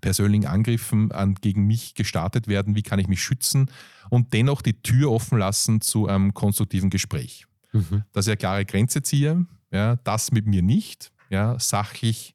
[0.00, 3.70] persönlichen Angriffen an, gegen mich gestartet werden, wie kann ich mich schützen
[4.10, 7.46] und dennoch die Tür offen lassen zu einem konstruktiven Gespräch.
[7.72, 8.04] Mhm.
[8.12, 12.34] Dass ich eine klare Grenze ziehe, ja, das mit mir nicht, ja, sachlich,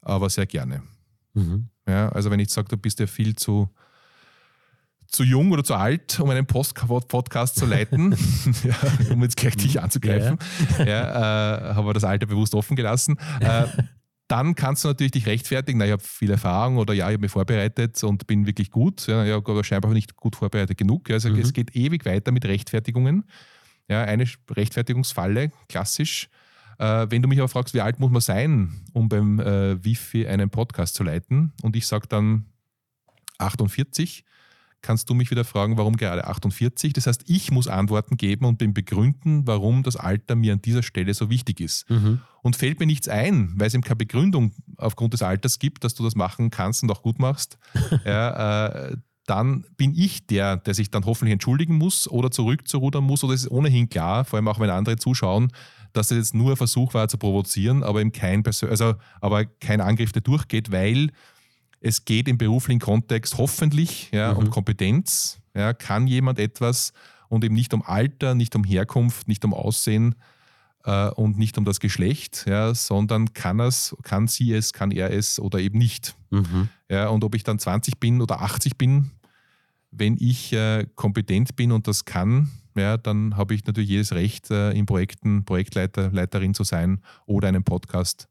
[0.00, 0.82] aber sehr gerne.
[1.34, 1.68] Mhm.
[1.86, 3.68] Ja, also wenn ich sage, du bist ja viel zu
[5.10, 8.12] zu jung oder zu alt, um einen Post Podcast zu leiten,
[8.64, 10.38] ja, um jetzt gleich dich anzugreifen.
[10.78, 11.70] Ja, ja.
[11.70, 13.18] äh, habe das Alter bewusst offen gelassen.
[13.40, 13.66] Äh,
[14.30, 17.22] dann kannst du natürlich dich rechtfertigen, na, ich habe viel Erfahrung oder ja, ich habe
[17.22, 21.10] mich vorbereitet und bin wirklich gut, ja, ja aber scheinbar nicht gut vorbereitet genug.
[21.10, 21.40] Also mhm.
[21.40, 23.24] es geht ewig weiter mit Rechtfertigungen.
[23.88, 26.28] Ja, eine Rechtfertigungsfalle, klassisch.
[26.78, 30.28] Äh, wenn du mich aber fragst, wie alt muss man sein, um beim äh, Wifi
[30.28, 32.46] einen Podcast zu leiten, und ich sage dann
[33.38, 34.24] 48,
[34.82, 36.92] kannst du mich wieder fragen, warum gerade 48.
[36.92, 40.82] Das heißt, ich muss Antworten geben und dem begründen, warum das Alter mir an dieser
[40.82, 41.88] Stelle so wichtig ist.
[41.90, 42.20] Mhm.
[42.42, 45.94] Und fällt mir nichts ein, weil es eben keine Begründung aufgrund des Alters gibt, dass
[45.94, 47.58] du das machen kannst und auch gut machst,
[48.04, 53.22] ja, äh, dann bin ich der, der sich dann hoffentlich entschuldigen muss oder zurückzurudern muss.
[53.22, 55.52] Oder es ist ohnehin klar, vor allem auch wenn andere zuschauen,
[55.92, 59.80] dass es jetzt nur ein Versuch war zu provozieren, aber eben kein, also, aber kein
[59.80, 61.10] Angriff, der durchgeht, weil
[61.80, 64.38] es geht im beruflichen Kontext hoffentlich ja, mhm.
[64.38, 65.40] um Kompetenz.
[65.54, 66.92] Ja, kann jemand etwas
[67.28, 70.14] und eben nicht um Alter, nicht um Herkunft, nicht um Aussehen
[70.84, 75.10] äh, und nicht um das Geschlecht, ja, sondern kann es, kann sie es, kann er
[75.12, 76.14] es oder eben nicht.
[76.30, 76.68] Mhm.
[76.88, 79.10] Ja, und ob ich dann 20 bin oder 80 bin,
[79.90, 84.50] wenn ich äh, kompetent bin und das kann, ja, dann habe ich natürlich jedes Recht,
[84.50, 88.28] äh, in Projekten Projektleiter, Leiterin zu sein oder einen Podcast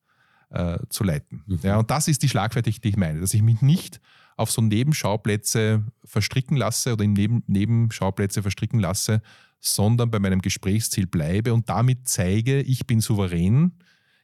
[0.50, 1.44] äh, zu leiten.
[1.46, 1.60] Mhm.
[1.64, 4.02] Ja, und das ist die Schlagfertigkeit, die ich meine, dass ich mich nicht
[4.36, 9.22] auf so Nebenschauplätze verstricken lasse oder in Neben Nebenschauplätze verstricken lasse,
[9.60, 13.74] sondern bei meinem Gesprächsziel bleibe und damit zeige, ich bin souverän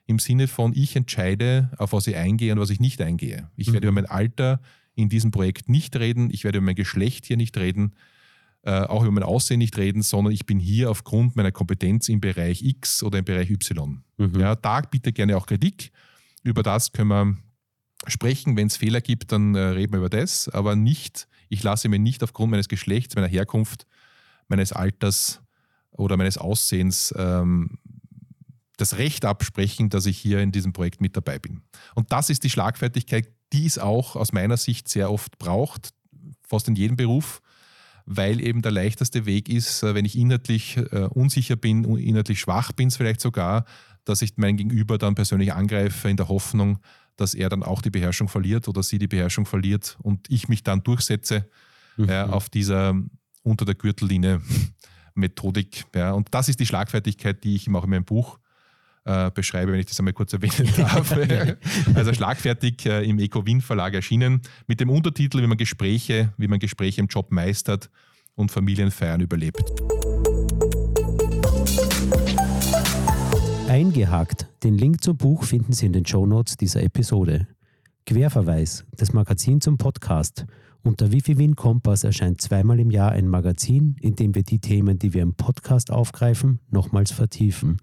[0.07, 3.49] im Sinne von, ich entscheide, auf was ich eingehe und was ich nicht eingehe.
[3.55, 3.73] Ich mhm.
[3.73, 4.61] werde über mein Alter
[4.95, 7.95] in diesem Projekt nicht reden, ich werde über mein Geschlecht hier nicht reden,
[8.61, 12.21] äh, auch über mein Aussehen nicht reden, sondern ich bin hier aufgrund meiner Kompetenz im
[12.21, 14.01] Bereich X oder im Bereich Y.
[14.17, 14.39] Mhm.
[14.39, 15.91] Ja, da bitte gerne auch Kritik
[16.45, 17.37] über das können wir
[18.07, 18.55] sprechen.
[18.55, 21.99] Wenn es Fehler gibt, dann äh, reden wir über das, aber nicht, ich lasse mir
[21.99, 23.85] nicht aufgrund meines Geschlechts, meiner Herkunft,
[24.47, 25.41] meines Alters
[25.91, 27.79] oder meines Aussehens ähm,
[28.77, 31.61] das Recht absprechen, dass ich hier in diesem Projekt mit dabei bin.
[31.95, 35.93] Und das ist die Schlagfertigkeit, die es auch aus meiner Sicht sehr oft braucht,
[36.47, 37.41] fast in jedem Beruf,
[38.05, 42.71] weil eben der leichteste Weg ist, äh, wenn ich inhaltlich äh, unsicher bin, inhaltlich schwach
[42.71, 43.65] bin, vielleicht sogar,
[44.05, 46.79] dass ich mein Gegenüber dann persönlich angreife in der Hoffnung,
[47.17, 50.63] dass er dann auch die Beherrschung verliert oder sie die Beherrschung verliert und ich mich
[50.63, 51.49] dann durchsetze
[51.97, 52.09] mhm.
[52.09, 52.95] ja, auf dieser
[53.43, 54.41] unter der Gürtellinie
[55.15, 55.85] Methodik.
[55.95, 56.11] Ja.
[56.11, 58.39] Und das ist die Schlagfertigkeit, die ich auch in meinem Buch
[59.05, 61.15] äh, beschreibe, wenn ich das einmal kurz erwähnen darf.
[61.93, 66.59] also schlagfertig äh, im Eco-Wien Verlag erschienen mit dem Untertitel, wie man Gespräche, wie man
[66.59, 67.89] Gespräche im Job meistert
[68.35, 69.63] und Familienfeiern überlebt.
[73.75, 74.47] Eingehakt.
[74.63, 77.45] Den Link zum Buch finden Sie in den Shownotes dieser Episode.
[78.05, 78.85] Querverweis.
[78.95, 80.45] Das Magazin zum Podcast.
[80.81, 84.97] Unter Wifi Win Kompass erscheint zweimal im Jahr ein Magazin, in dem wir die Themen,
[84.97, 87.81] die wir im Podcast aufgreifen, nochmals vertiefen.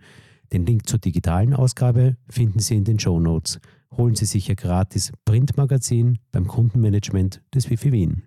[0.50, 3.60] Den Link zur digitalen Ausgabe finden Sie in den Shownotes.
[3.94, 8.22] Holen Sie sich Ihr gratis Printmagazin beim Kundenmanagement des Wifi Wien.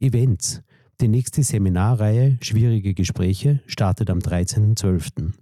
[0.00, 0.60] Events.
[1.00, 5.32] Die nächste Seminarreihe Schwierige Gespräche startet am 13.12.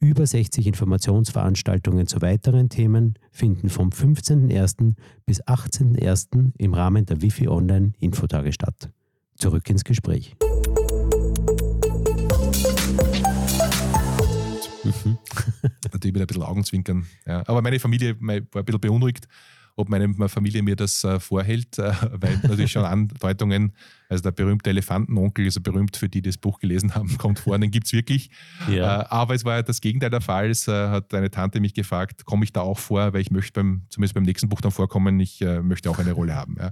[0.00, 4.94] Über 60 Informationsveranstaltungen zu weiteren Themen finden vom 15.01.
[5.24, 6.52] bis 18.01.
[6.58, 8.90] im Rahmen der Wifi Online Infotage statt.
[9.36, 10.36] Zurück ins Gespräch.
[14.84, 15.18] Mhm.
[15.92, 17.06] Natürlich wieder ein bisschen Augenzwinkern.
[17.26, 17.42] Ja.
[17.46, 19.26] Aber meine Familie war ein bisschen beunruhigt,
[19.76, 23.72] ob meine Familie mir das äh, vorhält, äh, weil natürlich schon Andeutungen,
[24.08, 27.58] also der berühmte Elefantenonkel, also berühmt für die, die das Buch gelesen haben, kommt vor,
[27.58, 28.30] den gibt es wirklich.
[28.70, 29.02] Ja.
[29.02, 30.50] Äh, aber es war ja das Gegenteil der Fall.
[30.50, 33.82] Es hat eine Tante mich gefragt, komme ich da auch vor, weil ich möchte beim,
[33.88, 36.56] zumindest beim nächsten Buch dann vorkommen, ich möchte auch eine Rolle haben.
[36.58, 36.70] Ja.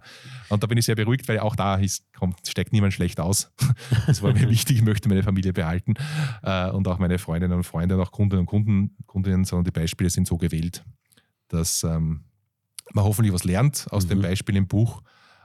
[0.48, 3.50] Und da bin ich sehr beruhigt, weil auch da ist, kommt, steckt niemand schlecht aus.
[4.06, 5.94] das war mir wichtig, ich möchte meine Familie behalten
[6.42, 10.10] und auch meine Freundinnen und Freunde und auch Kunden und Kunden, Kundinnen, sondern die Beispiele
[10.10, 10.84] sind so gewählt,
[11.48, 12.24] dass ähm,
[12.92, 14.08] man hoffentlich was lernt aus mhm.
[14.10, 15.02] dem Beispiel im Buch,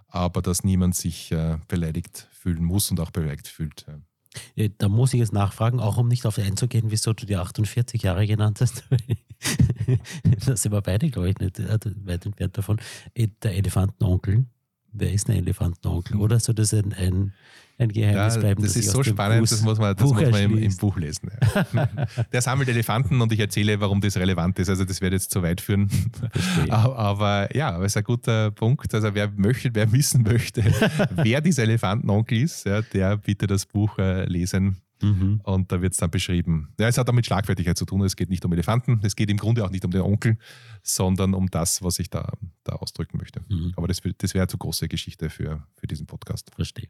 [0.07, 3.85] aber dass niemand sich äh, beleidigt fühlen muss und auch beleidigt fühlt.
[3.87, 4.67] Ja.
[4.77, 8.27] Da muss ich jetzt nachfragen, auch um nicht auf einzugehen, wieso du die 48 Jahre
[8.27, 8.83] genannt hast.
[10.45, 12.79] da sind wir beide, glaube ich, nicht äh, weit entfernt davon.
[13.13, 14.45] Äh, der Elefantenonkel,
[14.93, 16.17] wer ist ein Elefantenonkel?
[16.17, 17.33] Oder soll das ein, ein
[17.79, 18.61] ein Geheimnis ja, bleiben.
[18.61, 20.97] Das, das ist so spannend, Buch, das muss man, das muss man im, im, Buch
[20.97, 21.29] lesen.
[21.73, 21.89] Ja.
[22.31, 24.69] Der sammelt Elefanten und ich erzähle, warum das relevant ist.
[24.69, 25.89] Also das wird jetzt zu weit führen.
[26.69, 28.93] Aber ja, aber es ist ein guter Punkt.
[28.93, 30.63] Also wer möchte, wer wissen möchte,
[31.15, 34.77] wer dieser Elefantenonkel ist, ja, der bitte das Buch äh, lesen.
[35.01, 35.41] Mhm.
[35.43, 36.73] Und da wird es dann beschrieben.
[36.79, 38.01] Ja, es hat auch mit Schlagfertigkeit zu tun.
[38.03, 40.37] Es geht nicht um Elefanten, es geht im Grunde auch nicht um den Onkel,
[40.83, 42.33] sondern um das, was ich da,
[42.63, 43.41] da ausdrücken möchte.
[43.47, 43.73] Mhm.
[43.75, 46.51] Aber das, das wäre zu große Geschichte für, für diesen Podcast.
[46.55, 46.89] Verstehe.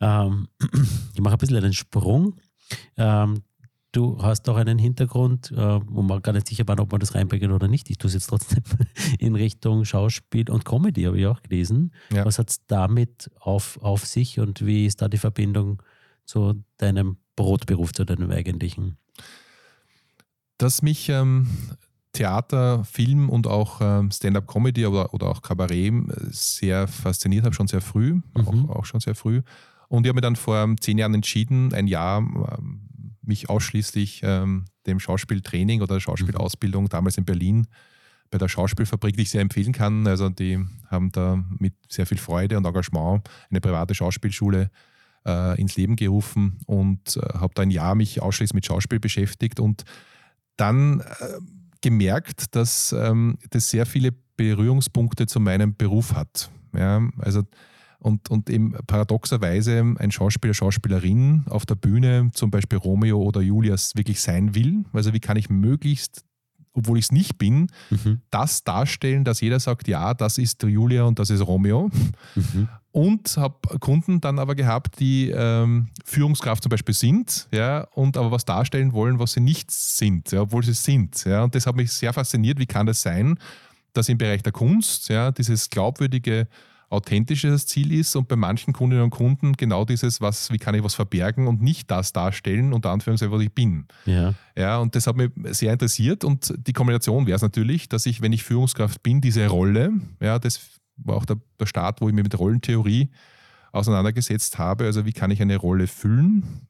[0.00, 0.48] Ähm,
[1.14, 2.36] ich mache ein bisschen einen Sprung.
[2.96, 3.42] Ähm,
[3.92, 7.14] du hast auch einen Hintergrund, äh, wo man gar nicht sicher war, ob man das
[7.14, 7.90] reinbringen oder nicht.
[7.90, 8.62] Ich tue es jetzt trotzdem
[9.18, 11.92] in Richtung Schauspiel und Comedy, habe ich auch gelesen.
[12.12, 12.24] Ja.
[12.24, 15.82] Was hat es damit auf, auf sich und wie ist da die Verbindung
[16.28, 18.98] zu deinem Brotberuf, zu deinem eigentlichen?
[20.58, 21.48] Dass mich ähm,
[22.12, 27.68] Theater, Film und auch ähm, Stand-up-Comedy oder, oder auch Kabarett äh, sehr fasziniert hat, schon
[27.68, 28.24] sehr früh, mhm.
[28.68, 29.42] auch, auch schon sehr früh.
[29.88, 34.66] Und ich habe mir dann vor zehn Jahren entschieden, ein Jahr ähm, mich ausschließlich ähm,
[34.86, 36.88] dem Schauspieltraining oder Schauspielausbildung mhm.
[36.88, 37.66] damals in Berlin
[38.30, 40.06] bei der Schauspielfabrik, die ich sehr empfehlen kann.
[40.06, 44.70] Also die haben da mit sehr viel Freude und Engagement eine private Schauspielschule
[45.28, 49.60] äh, ins Leben gerufen und äh, habe da ein Jahr mich ausschließlich mit Schauspiel beschäftigt
[49.60, 49.84] und
[50.56, 51.04] dann äh,
[51.82, 56.50] gemerkt, dass ähm, das sehr viele Berührungspunkte zu meinem Beruf hat.
[56.74, 57.42] Ja, also
[58.00, 63.92] und, und eben paradoxerweise ein Schauspieler, Schauspielerin auf der Bühne, zum Beispiel Romeo oder Julius,
[63.96, 64.84] wirklich sein will.
[64.92, 66.24] Also wie kann ich möglichst,
[66.78, 68.20] obwohl ich es nicht bin, mhm.
[68.30, 71.90] das darstellen, dass jeder sagt, ja, das ist Julia und das ist Romeo.
[72.34, 72.68] Mhm.
[72.90, 78.30] Und habe Kunden dann aber gehabt, die ähm, Führungskraft zum Beispiel sind, ja, und aber
[78.30, 81.24] was darstellen wollen, was sie nicht sind, ja, obwohl sie sind.
[81.24, 81.44] Ja.
[81.44, 83.38] Und das hat mich sehr fasziniert, wie kann das sein,
[83.92, 86.48] dass im Bereich der Kunst ja, dieses glaubwürdige
[86.90, 90.82] authentisches Ziel ist und bei manchen Kundinnen und Kunden genau dieses, was, wie kann ich
[90.82, 93.86] was verbergen und nicht das darstellen, unter Anführungszeichen, was ich bin.
[94.06, 94.34] Ja.
[94.56, 98.22] ja, und das hat mich sehr interessiert und die Kombination wäre es natürlich, dass ich,
[98.22, 100.60] wenn ich Führungskraft bin, diese Rolle, ja, das
[100.96, 103.10] war auch der, der Start, wo ich mich mit Rollentheorie
[103.72, 106.66] auseinandergesetzt habe, also wie kann ich eine Rolle füllen,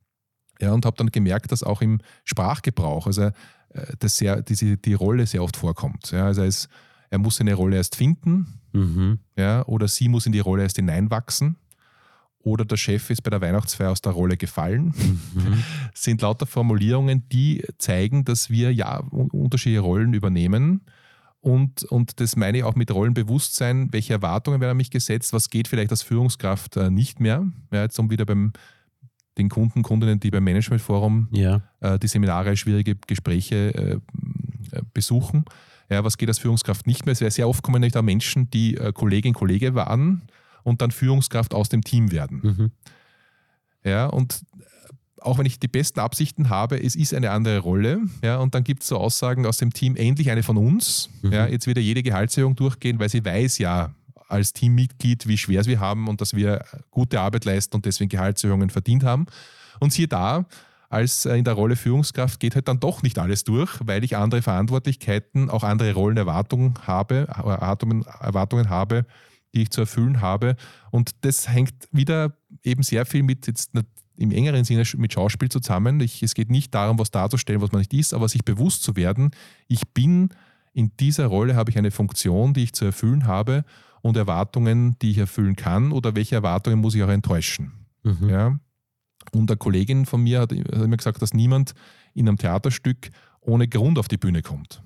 [0.60, 3.32] ja, und habe dann gemerkt, dass auch im Sprachgebrauch, also äh,
[4.00, 6.10] dass sehr, diese, die Rolle sehr oft vorkommt.
[6.10, 6.68] Ja, also es,
[7.10, 9.18] er muss eine Rolle erst finden, Mhm.
[9.36, 11.56] Ja, oder sie muss in die Rolle erst hineinwachsen.
[12.40, 14.94] Oder der Chef ist bei der Weihnachtsfeier aus der Rolle gefallen.
[15.34, 15.64] Mhm.
[15.94, 20.82] sind lauter Formulierungen, die zeigen, dass wir ja unterschiedliche Rollen übernehmen.
[21.40, 23.92] Und, und das meine ich auch mit Rollenbewusstsein.
[23.92, 25.32] Welche Erwartungen werden an mich gesetzt?
[25.32, 27.46] Was geht vielleicht als Führungskraft äh, nicht mehr?
[27.72, 28.52] Ja, jetzt um wieder beim
[29.36, 31.62] den Kunden, Kundinnen, die beim Managementforum ja.
[31.80, 34.00] äh, die Seminare, schwierige Gespräche äh,
[34.92, 35.44] besuchen
[35.90, 37.12] ja, was geht als Führungskraft nicht mehr?
[37.12, 40.22] Es wäre sehr oft kommen nicht da Menschen, die äh, Kollegin, Kollege waren
[40.62, 42.40] und dann Führungskraft aus dem Team werden.
[42.42, 42.70] Mhm.
[43.84, 48.00] Ja, und äh, auch wenn ich die besten Absichten habe, es ist eine andere Rolle.
[48.22, 51.08] Ja, und dann gibt es so Aussagen aus dem Team, endlich eine von uns.
[51.22, 51.32] Mhm.
[51.32, 53.94] Ja, jetzt wird jede Gehaltserhöhung durchgehen, weil sie weiß ja
[54.28, 58.10] als Teammitglied, wie schwer es wir haben und dass wir gute Arbeit leisten und deswegen
[58.10, 59.24] Gehaltserhöhungen verdient haben.
[59.80, 60.44] Und siehe da,
[60.88, 64.16] als äh, in der Rolle Führungskraft geht halt dann doch nicht alles durch, weil ich
[64.16, 69.04] andere Verantwortlichkeiten, auch andere Rollenerwartungen habe, Erwartungen, Erwartungen habe,
[69.54, 70.56] die ich zu erfüllen habe.
[70.90, 73.72] Und das hängt wieder eben sehr viel mit jetzt
[74.16, 76.00] im engeren Sinne mit Schauspiel zusammen.
[76.00, 78.96] Ich, es geht nicht darum, was darzustellen, was man nicht ist, aber sich bewusst zu
[78.96, 79.30] werden,
[79.68, 80.30] ich bin
[80.72, 83.64] in dieser Rolle, habe ich eine Funktion, die ich zu erfüllen habe
[84.00, 87.72] und Erwartungen, die ich erfüllen kann oder welche Erwartungen muss ich auch enttäuschen.
[88.02, 88.28] Mhm.
[88.28, 88.60] Ja?
[89.32, 91.74] Und eine Kollegin von mir hat, mir gesagt, dass niemand
[92.14, 93.10] in einem Theaterstück
[93.40, 94.82] ohne Grund auf die Bühne kommt.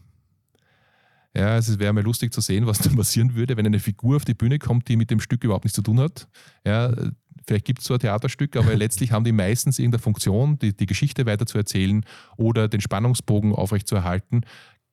[1.35, 4.25] Ja, es wäre mal lustig zu sehen, was dann passieren würde, wenn eine Figur auf
[4.25, 6.29] die Bühne kommt, die mit dem Stück überhaupt nichts zu tun hat.
[6.67, 6.93] Ja,
[7.47, 10.87] vielleicht gibt es so ein Theaterstück, aber letztlich haben die meistens irgendeine Funktion, die, die
[10.87, 12.05] Geschichte weiter zu erzählen
[12.37, 14.43] oder den Spannungsbogen aufrechtzuerhalten.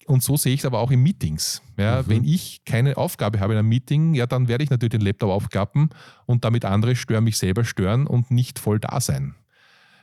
[0.09, 1.61] Und so sehe ich es aber auch in Meetings.
[1.77, 2.07] Ja, mhm.
[2.07, 5.29] Wenn ich keine Aufgabe habe in einem Meeting, ja, dann werde ich natürlich den Laptop
[5.29, 5.91] aufklappen
[6.25, 9.35] und damit andere stören, mich selber stören und nicht voll da sein.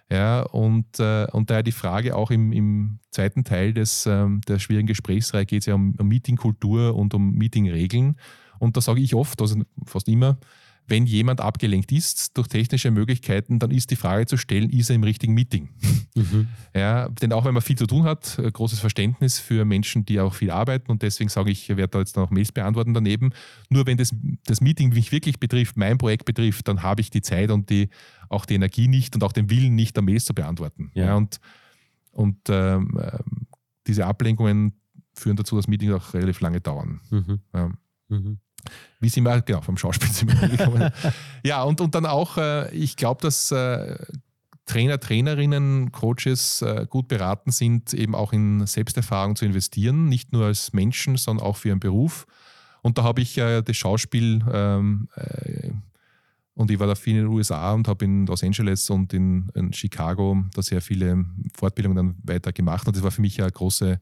[0.08, 4.60] Ja, und, äh, und daher die Frage auch im, im zweiten Teil des, ähm, der
[4.60, 8.14] schwierigen Gesprächsreihe geht es ja um, um Meetingkultur und um Meetingregeln.
[8.60, 10.38] Und da sage ich oft, also fast immer,
[10.88, 14.96] wenn jemand abgelenkt ist durch technische Möglichkeiten, dann ist die Frage zu stellen, ist er
[14.96, 15.68] im richtigen Meeting?
[16.16, 16.48] Mhm.
[16.74, 20.18] Ja, denn auch wenn man viel zu tun hat, äh, großes Verständnis für Menschen, die
[20.18, 23.34] auch viel arbeiten und deswegen sage ich, ich werde da jetzt noch Mails beantworten daneben.
[23.68, 24.14] Nur wenn das,
[24.46, 27.90] das Meeting mich wirklich betrifft, mein Projekt betrifft, dann habe ich die Zeit und die,
[28.30, 30.90] auch die Energie nicht und auch den Willen nicht, da Mails zu beantworten.
[30.94, 31.04] Ja.
[31.04, 31.38] ja und
[32.12, 33.46] und ähm, ähm
[33.86, 34.72] diese Ablenkungen
[35.14, 37.00] führen dazu, dass Meetings auch relativ lange dauern.
[37.10, 37.40] Mhm.
[37.54, 37.70] Ja.
[38.08, 38.38] Mhm.
[39.00, 40.90] Wie sind wir, genau, vom Schauspiel sind wir gekommen.
[41.44, 43.96] ja, und, und dann auch, äh, ich glaube, dass äh,
[44.66, 50.46] Trainer, Trainerinnen, Coaches äh, gut beraten sind, eben auch in Selbsterfahrung zu investieren, nicht nur
[50.46, 52.26] als Menschen, sondern auch für ihren Beruf.
[52.82, 55.70] Und da habe ich äh, das Schauspiel ähm, äh,
[56.56, 59.50] und ich war da viel in den USA und habe in Los Angeles und in,
[59.54, 62.86] in, Chicago da sehr viele Fortbildungen dann weiter gemacht.
[62.86, 64.00] Und das war für mich eine große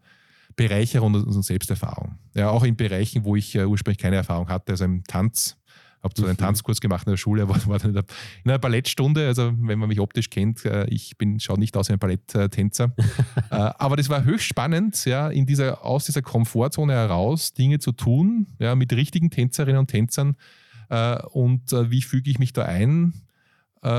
[0.57, 2.19] Bereicherung und Selbsterfahrung.
[2.35, 5.57] Ja, auch in Bereichen, wo ich äh, ursprünglich keine Erfahrung hatte, also im Tanz
[6.05, 6.41] habe zwar einen mhm.
[6.41, 8.05] Tanzkurs gemacht in der Schule, aber war in
[8.45, 9.27] einer Ballettstunde.
[9.27, 12.95] Also, wenn man mich optisch kennt, äh, ich bin, schaue nicht aus wie ein Balletttänzer.
[13.51, 17.93] Äh, aber das war höchst spannend, ja, in dieser, aus dieser Komfortzone heraus Dinge zu
[17.93, 20.37] tun, ja, mit richtigen Tänzerinnen und Tänzern.
[20.89, 23.15] Äh, und wie füge ich mich da ein?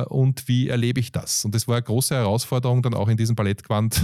[0.08, 1.46] und wie erlebe ich das?
[1.46, 4.02] Und das war eine große Herausforderung, dann auch in diesem Ballettgewand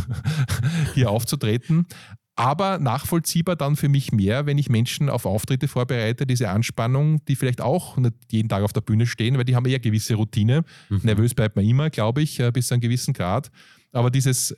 [0.94, 1.88] hier aufzutreten
[2.36, 7.36] aber nachvollziehbar dann für mich mehr, wenn ich Menschen auf Auftritte vorbereite, diese Anspannung, die
[7.36, 10.64] vielleicht auch nicht jeden Tag auf der Bühne stehen, weil die haben eher gewisse Routine.
[10.90, 11.02] Mhm.
[11.04, 13.52] Nervös bleibt man immer, glaube ich, äh, bis zu einem gewissen Grad.
[13.92, 14.56] Aber dieses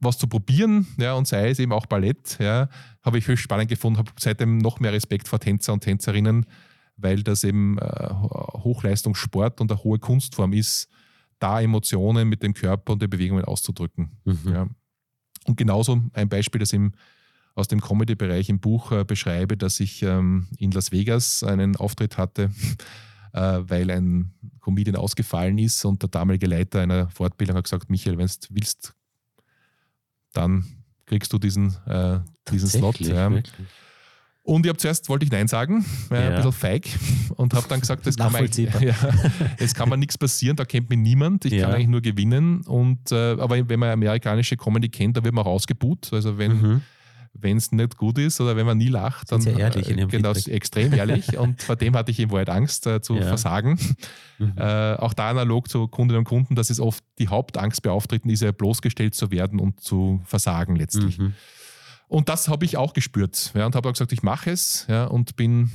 [0.00, 2.68] was zu probieren, ja, und sei es eben auch Ballett, ja,
[3.02, 6.46] habe ich höchst spannend gefunden, habe seitdem noch mehr Respekt vor Tänzer und Tänzerinnen,
[6.96, 10.88] weil das eben äh, Hochleistungssport und eine hohe Kunstform ist,
[11.38, 14.16] da Emotionen mit dem Körper und den Bewegungen auszudrücken.
[14.24, 14.38] Mhm.
[14.46, 14.68] Ja.
[15.50, 16.92] Und genauso ein Beispiel, das im,
[17.56, 22.18] aus dem Comedy-Bereich im Buch äh, beschreibe, dass ich ähm, in Las Vegas einen Auftritt
[22.18, 22.52] hatte,
[23.32, 28.16] äh, weil ein Comedian ausgefallen ist und der damalige Leiter einer Fortbildung hat gesagt, Michael,
[28.16, 28.94] wenn du willst,
[30.32, 30.64] dann
[31.06, 33.00] kriegst du diesen, äh, diesen Slot.
[33.00, 33.28] Ja.
[34.42, 36.28] Und ich habe zuerst, wollte ich Nein sagen, ja, ja.
[36.28, 36.88] ein bisschen feig
[37.36, 38.46] und habe dann gesagt, das kann, man,
[38.80, 38.94] ja,
[39.58, 41.66] es kann man nichts passieren, da kennt mich niemand, ich ja.
[41.66, 42.62] kann eigentlich nur gewinnen.
[42.66, 46.12] Und, äh, aber wenn man amerikanische Comedy kennt, da wird man auch ausgebuht.
[46.12, 46.82] Also wenn mhm
[47.32, 50.06] wenn es nicht gut ist oder wenn man nie lacht, dann sehr ehrlich in äh,
[50.06, 51.38] genau, extrem ehrlich.
[51.38, 53.22] und vor dem hatte ich im Wald Angst äh, zu ja.
[53.22, 53.78] versagen.
[54.38, 54.54] Mhm.
[54.56, 58.30] Äh, auch da analog zu Kundinnen und Kunden, dass es oft die Hauptangst bei Auftritten
[58.30, 61.18] ist, ja bloßgestellt zu werden und zu versagen letztlich.
[61.18, 61.34] Mhm.
[62.10, 65.04] Und das habe ich auch gespürt ja, und habe auch gesagt, ich mache es ja,
[65.04, 65.70] und bin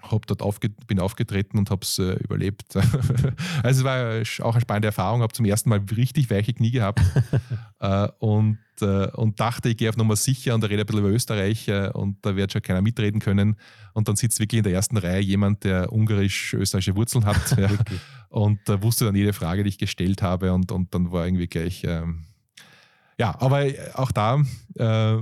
[0.00, 2.74] hab dort aufge bin aufgetreten und habe es äh, überlebt.
[3.62, 7.00] also es war auch eine spannende Erfahrung, habe zum ersten Mal richtig weiche Knie gehabt
[7.78, 11.04] äh, und, äh, und dachte, ich gehe auf Nummer sicher und da rede ein bisschen
[11.04, 13.54] über Österreich äh, und da wird schon keiner mitreden können.
[13.94, 17.70] Und dann sitzt wirklich in der ersten Reihe jemand, der ungarisch-österreichische Wurzeln hat ja,
[18.30, 21.84] und wusste dann jede Frage, die ich gestellt habe und, und dann war irgendwie gleich
[21.84, 22.24] ähm,
[23.18, 24.42] ja, aber auch da,
[24.76, 25.16] äh,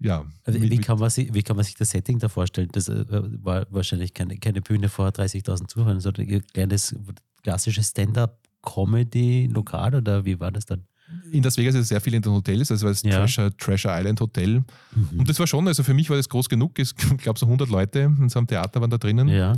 [0.00, 0.24] ja.
[0.44, 2.68] Also wie, kann man sich, wie kann man sich das Setting da vorstellen?
[2.72, 6.94] Das äh, war wahrscheinlich keine, keine Bühne vor 30.000 Zuhörern, sondern ein kleines
[7.42, 10.84] klassisches Stand-up-Comedy-Lokal oder wie war das dann?
[11.32, 13.18] In Las Vegas ist es sehr viel in den Hotels, also das ja.
[13.18, 14.62] Treasure, Treasure Island Hotel.
[14.94, 15.18] Mhm.
[15.18, 16.78] Und das war schon, also für mich war das groß genug.
[16.78, 19.28] Ich glaube, so 100 Leute in so einem Theater waren da drinnen.
[19.28, 19.54] Ja.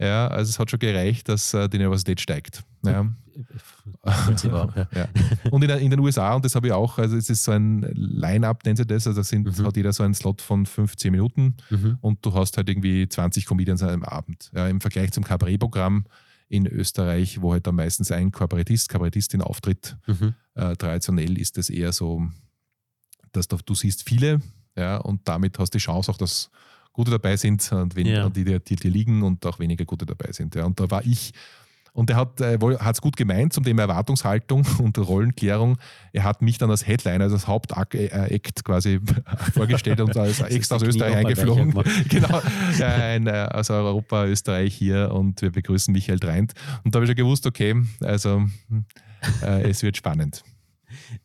[0.00, 2.64] Ja, also es hat schon gereicht, dass äh, die Universität steigt.
[2.84, 3.06] Ja.
[4.02, 4.88] Auch, ja.
[4.94, 5.08] ja.
[5.50, 7.82] Und in, in, den USA, und das habe ich auch, also es ist so ein
[7.94, 9.66] Line-Up, nennt sich das, also sind, mhm.
[9.66, 11.98] hat jeder so einen Slot von 15 Minuten mhm.
[12.00, 14.50] und du hast halt irgendwie 20 Comedians an einem Abend.
[14.54, 16.04] Ja, Im Vergleich zum Kabarettprogramm
[16.48, 19.96] in Österreich, wo halt dann meistens ein Kabarettist, Kabarettistin auftritt.
[20.06, 20.34] Mhm.
[20.54, 22.26] Äh, traditionell ist das eher so,
[23.32, 24.40] dass du, du siehst viele
[24.76, 26.50] ja, und damit hast du die Chance auch, dass
[26.92, 28.28] gute dabei sind und wen, ja.
[28.28, 30.54] die, die, die liegen und auch weniger gute dabei sind.
[30.54, 30.64] Ja.
[30.64, 31.32] Und da war ich
[31.92, 35.76] und er hat es äh, gut gemeint zum Thema Erwartungshaltung und Rollenklärung.
[36.12, 37.94] Er hat mich dann als Headliner, also als Hauptakt
[38.64, 39.00] quasi
[39.54, 41.74] vorgestellt und als extra aus Österreich eingeflogen.
[42.08, 42.40] genau,
[42.80, 46.52] ein, äh, aus Europa, Österreich hier und wir begrüßen Michael Dreint.
[46.84, 48.44] Und da habe ich schon gewusst, okay, also
[49.42, 50.42] äh, es wird spannend.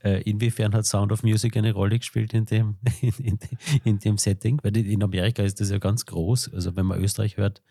[0.03, 3.39] Äh, inwiefern hat Sound of Music eine Rolle gespielt in dem, in, in,
[3.84, 4.59] in dem Setting?
[4.63, 6.53] Weil in Amerika ist das ja ganz groß.
[6.53, 7.61] Also wenn man Österreich hört,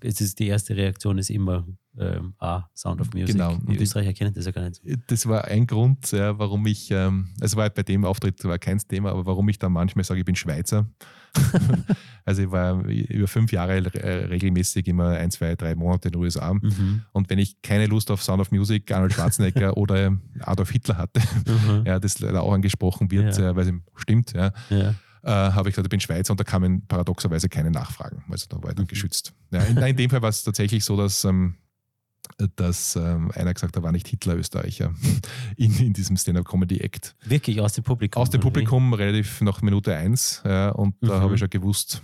[0.00, 1.66] es ist die erste Reaktion ist immer
[1.98, 3.34] ähm, ah, Sound of Music.
[3.34, 3.56] Genau.
[3.68, 4.80] Die Österreicher kennen das ja gar nicht.
[5.08, 8.58] Das war ein Grund, ja, warum ich, ähm, es war halt bei dem Auftritt war
[8.58, 10.88] kein Thema, aber warum ich dann manchmal sage, ich bin Schweizer.
[12.24, 13.84] Also ich war über fünf Jahre
[14.30, 16.54] regelmäßig immer ein, zwei, drei Monate in den USA.
[16.54, 17.02] Mhm.
[17.12, 21.20] Und wenn ich keine Lust auf Sound of Music, Arnold Schwarzenegger oder Adolf Hitler hatte,
[21.46, 21.84] mhm.
[21.86, 23.56] ja, das leider auch angesprochen wird, ja.
[23.56, 24.52] weil es stimmt, ja.
[24.70, 28.24] ja äh, habe ich gesagt, ich bin Schweizer und da kamen paradoxerweise keine Nachfragen.
[28.30, 28.88] Also da war ich dann mhm.
[28.88, 29.34] geschützt.
[29.50, 31.56] Ja, in, in, dem Fall war es tatsächlich so, dass, ähm,
[32.56, 34.92] dass ähm, einer gesagt hat, war nicht Hitler Österreicher
[35.56, 37.14] in, in diesem Stand-Up-Comedy-Act.
[37.24, 38.22] Wirklich aus dem Publikum?
[38.22, 40.42] Aus dem Publikum, relativ nach Minute eins.
[40.44, 41.08] Ja, und mhm.
[41.08, 42.02] da habe ich schon gewusst,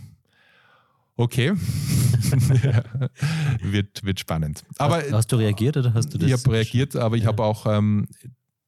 [1.17, 1.53] Okay.
[3.63, 4.65] wird, wird spannend.
[4.79, 6.27] Aber, hast, hast, du reagiert oder hast du das?
[6.27, 7.29] Ich habe reagiert, aber ich ja.
[7.29, 8.09] habe auch ähm,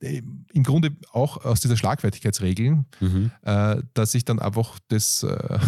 [0.01, 3.31] im Grunde auch aus dieser Schlagfertigkeitsregel, mhm.
[3.43, 5.59] äh, dass ich dann einfach das, äh,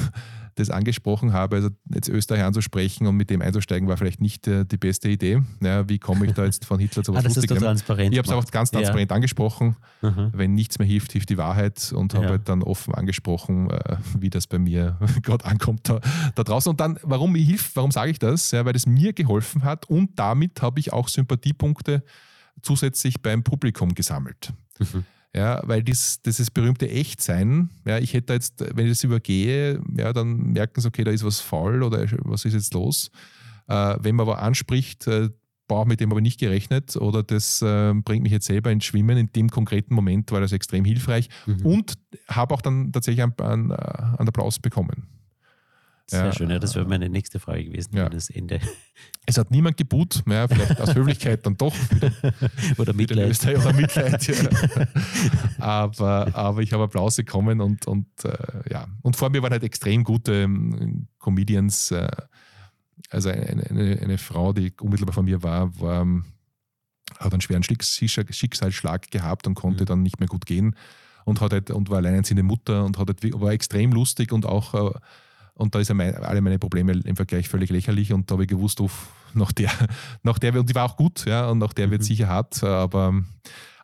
[0.59, 4.65] das angesprochen habe, also jetzt Österreich anzusprechen und mit dem einzusteigen, war vielleicht nicht äh,
[4.65, 5.43] die beste Idee.
[5.63, 7.59] Ja, wie komme ich da jetzt von Hitler zu was ah, Lustigem?
[7.59, 9.15] Transparent ich habe es einfach ganz transparent ja.
[9.15, 9.77] angesprochen.
[10.03, 10.31] Mhm.
[10.33, 12.31] Wenn nichts mehr hilft, hilft die Wahrheit und habe ja.
[12.31, 16.01] halt dann offen angesprochen, äh, wie das bei mir gerade ankommt da,
[16.35, 16.71] da, draußen.
[16.71, 18.51] Und dann, warum hilft, warum sage ich das?
[18.51, 22.03] Ja, weil es mir geholfen hat und damit habe ich auch Sympathiepunkte
[22.63, 24.53] zusätzlich beim Publikum gesammelt.
[24.79, 25.05] Mhm.
[25.39, 30.13] Ja, weil dies, dieses berühmte Echtsein, ja, ich hätte jetzt, wenn ich das übergehe, ja,
[30.13, 33.13] dann merken sie, okay, da ist was faul oder was ist jetzt los.
[33.69, 35.29] Äh, wenn man aber anspricht, äh,
[35.69, 39.17] boah, mit dem ich nicht gerechnet oder das äh, bringt mich jetzt selber ins Schwimmen.
[39.17, 41.65] In dem konkreten Moment war das extrem hilfreich mhm.
[41.65, 41.93] und
[42.27, 45.07] habe auch dann tatsächlich einen, einen, einen Applaus bekommen.
[46.11, 48.09] Sehr ja, schön, ja, das wäre meine nächste Frage gewesen, ja.
[48.09, 48.61] das Ende.
[49.27, 51.77] Es hat niemand gebut, ja, vielleicht aus Höflichkeit dann doch.
[52.79, 53.39] oder Mitleid.
[53.47, 54.49] Oder Mitleid ja.
[55.59, 58.89] aber, aber ich habe Applaus bekommen und, und äh, ja.
[59.03, 61.91] Und vor mir waren halt extrem gute ähm, Comedians.
[61.91, 62.09] Äh,
[63.11, 66.07] also eine, eine, eine, Frau, die unmittelbar vor mir war, war
[67.19, 69.87] hat einen schweren Schicksalsschlag gehabt und konnte mhm.
[69.87, 70.75] dann nicht mehr gut gehen
[71.27, 74.75] und, hat halt, und war alleinerziehende Mutter und hat halt, war extrem lustig und auch
[74.75, 74.99] äh,
[75.59, 78.81] und da ist alle meine Probleme im Vergleich völlig lächerlich und da habe ich gewusst,
[78.81, 79.71] uff, nach der,
[80.23, 81.91] nach der, und die war auch gut, ja, und nach der mhm.
[81.93, 83.13] wird sicher hart, aber,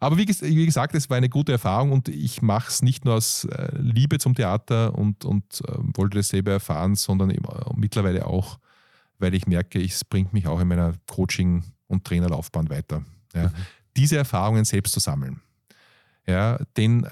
[0.00, 3.14] aber wie, wie, gesagt, es war eine gute Erfahrung und ich mache es nicht nur
[3.14, 7.70] aus äh, Liebe zum Theater und, und äh, wollte das selber erfahren, sondern eben äh,
[7.74, 8.58] mittlerweile auch,
[9.18, 13.02] weil ich merke, es bringt mich auch in meiner Coaching- und Trainerlaufbahn weiter.
[13.34, 13.48] Ja.
[13.48, 13.52] Mhm.
[13.96, 15.40] Diese Erfahrungen selbst zu sammeln.
[16.26, 17.06] Ja, denn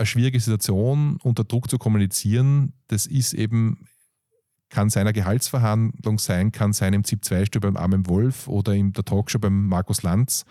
[0.00, 3.86] eine schwierige Situation unter Druck zu kommunizieren, das ist eben,
[4.68, 9.04] kann seiner Gehaltsverhandlung sein, kann sein im ZIP 2 beim Armen Wolf oder in der
[9.04, 10.44] Talkshow beim Markus Lanz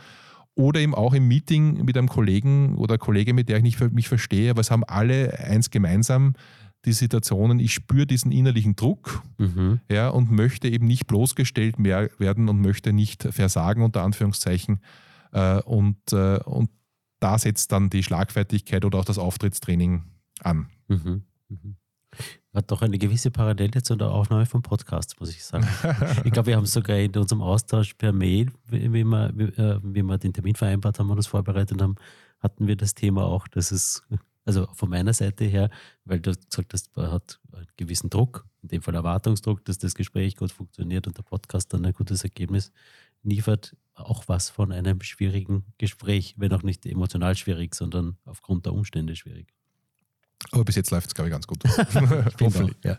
[0.55, 4.07] oder eben auch im Meeting mit einem Kollegen oder Kollege, mit der ich nicht mich
[4.07, 6.33] verstehe, aber es haben alle eins gemeinsam,
[6.85, 9.79] die Situationen, ich spüre diesen innerlichen Druck mhm.
[9.91, 14.79] ja, und möchte eben nicht bloßgestellt mehr werden und möchte nicht versagen, unter Anführungszeichen.
[15.31, 16.69] Äh, und, äh, und
[17.19, 20.03] da setzt dann die Schlagfertigkeit oder auch das Auftrittstraining
[20.41, 20.69] an.
[20.87, 21.23] Mhm.
[21.49, 21.75] Mhm.
[22.53, 25.67] Hat doch eine gewisse Parallele zu der Aufnahme von Podcasts, muss ich sagen.
[26.23, 30.01] ich glaube, wir haben sogar in unserem Austausch per Mail, wie wir, wie, äh, wie
[30.01, 31.95] wir den Termin vereinbart haben und das vorbereitet haben,
[32.39, 34.01] hatten wir das Thema auch, dass es,
[34.45, 35.69] also von meiner Seite her,
[36.05, 39.93] weil du gesagt hast, man hat einen gewissen Druck, in dem Fall Erwartungsdruck, dass das
[39.93, 42.71] Gespräch gut funktioniert und der Podcast dann ein gutes Ergebnis
[43.21, 48.73] liefert auch was von einem schwierigen Gespräch, wenn auch nicht emotional schwierig, sondern aufgrund der
[48.73, 49.53] Umstände schwierig.
[50.51, 51.63] Aber bis jetzt läuft es, glaube ich, ganz gut.
[52.41, 52.77] Hoffentlich.
[52.83, 52.97] Ja.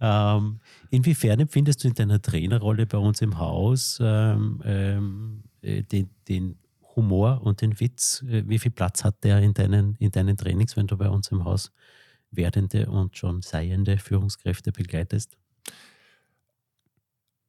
[0.36, 6.10] ähm, inwiefern empfindest du in deiner Trainerrolle bei uns im Haus ähm, ähm, äh, den,
[6.28, 6.58] den,
[6.96, 8.22] Humor und den Witz?
[8.28, 11.28] Äh, wie viel Platz hat der in deinen, in deinen Trainings, wenn du bei uns
[11.32, 11.72] im Haus
[12.30, 15.36] werdende und schon seiende Führungskräfte begleitest?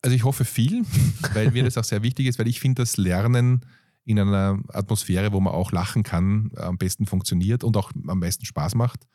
[0.06, 0.84] Also ich hoffe viel,
[1.34, 3.62] weil mir das auch sehr wichtig ist, weil ich finde, das Lernen
[4.06, 8.45] in einer Atmosphäre, wo man auch lachen kann, am besten funktioniert und auch am meisten
[8.45, 9.08] Spaß macht.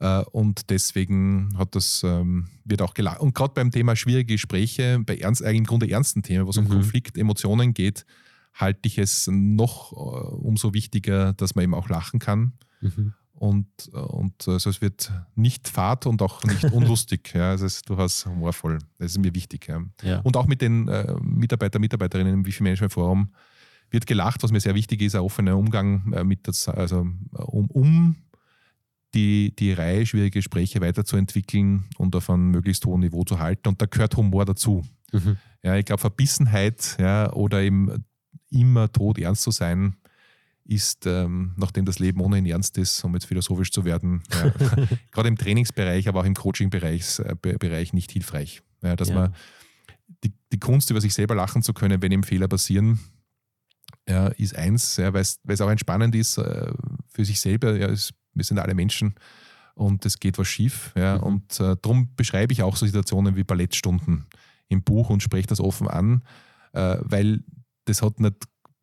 [0.00, 3.20] Äh, und deswegen hat das, ähm, wird auch gelacht.
[3.20, 6.66] Und gerade beim Thema schwierige Gespräche, bei ernst, im Grunde ernsten Themen, wo es mhm.
[6.66, 8.04] um Konflikt, Emotionen geht,
[8.52, 12.52] halte ich es noch äh, umso wichtiger, dass man eben auch lachen kann.
[12.82, 17.32] Mhm und, und also es wird nicht fad und auch nicht unlustig.
[17.34, 18.78] ja, es ist durchaus humorvoll.
[18.98, 19.68] Das ist mir wichtig.
[19.68, 19.82] Ja.
[20.02, 20.20] ja.
[20.20, 23.32] Und auch mit den äh, Mitarbeiter, Mitarbeiterinnen im Wifi Management Forum
[23.90, 27.70] wird gelacht, was mir sehr wichtig ist, ein offener Umgang äh, mit das, also um,
[27.70, 28.16] um
[29.14, 33.68] die, die Reihe schwierige Gespräche weiterzuentwickeln und auf einem möglichst hohen Niveau zu halten.
[33.68, 34.84] Und da gehört Humor dazu.
[35.12, 35.36] Mhm.
[35.62, 38.04] Ja, ich glaube, Verbissenheit ja, oder eben
[38.50, 39.96] immer tot ernst zu sein,
[40.68, 44.52] ist, ähm, nachdem das Leben ohnehin ernst ist, um jetzt philosophisch zu werden, ja,
[45.10, 48.62] gerade im Trainingsbereich, aber auch im Coaching-Bereich äh, nicht hilfreich.
[48.82, 49.14] Ja, dass ja.
[49.14, 49.34] man
[50.22, 53.00] die, die Kunst, über sich selber lachen zu können, wenn eben Fehler passieren,
[54.08, 56.72] ja, ist eins, weil es auch entspannend ist äh,
[57.08, 57.78] für sich selber.
[57.80, 59.14] Es, wir sind alle Menschen
[59.74, 60.92] und es geht was schief.
[60.94, 61.20] Mhm.
[61.20, 64.26] Und äh, darum beschreibe ich auch so Situationen wie Ballettstunden
[64.68, 66.22] im Buch und spreche das offen an,
[66.72, 67.42] äh, weil
[67.86, 68.36] das hat nicht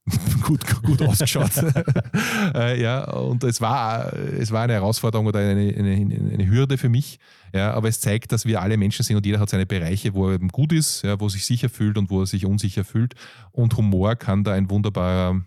[0.43, 1.51] gut, gut ausgeschaut.
[2.53, 6.89] äh, ja, und es war, es war eine Herausforderung oder eine, eine, eine, Hürde für
[6.89, 7.19] mich.
[7.53, 10.29] Ja, aber es zeigt, dass wir alle Menschen sind und jeder hat seine Bereiche, wo
[10.29, 12.83] er eben gut ist, ja, wo er sich sicher fühlt und wo er sich unsicher
[12.83, 13.15] fühlt.
[13.51, 15.41] Und Humor kann da ein wunderbarer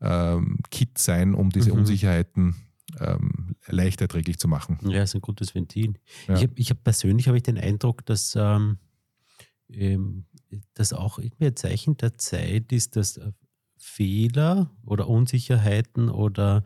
[0.00, 1.80] ähm, Kit sein, um diese mhm.
[1.80, 2.56] Unsicherheiten
[2.98, 4.78] ähm, leicht erträglich zu machen.
[4.88, 5.94] Ja, ist ein gutes Ventil.
[6.28, 6.36] Ja.
[6.36, 8.78] Ich habe ich hab persönlich habe ich den Eindruck, dass ähm,
[9.70, 10.24] ähm
[10.74, 13.32] das auch irgendwie ein Zeichen der Zeit ist, dass äh,
[13.82, 16.62] Fehler oder Unsicherheiten oder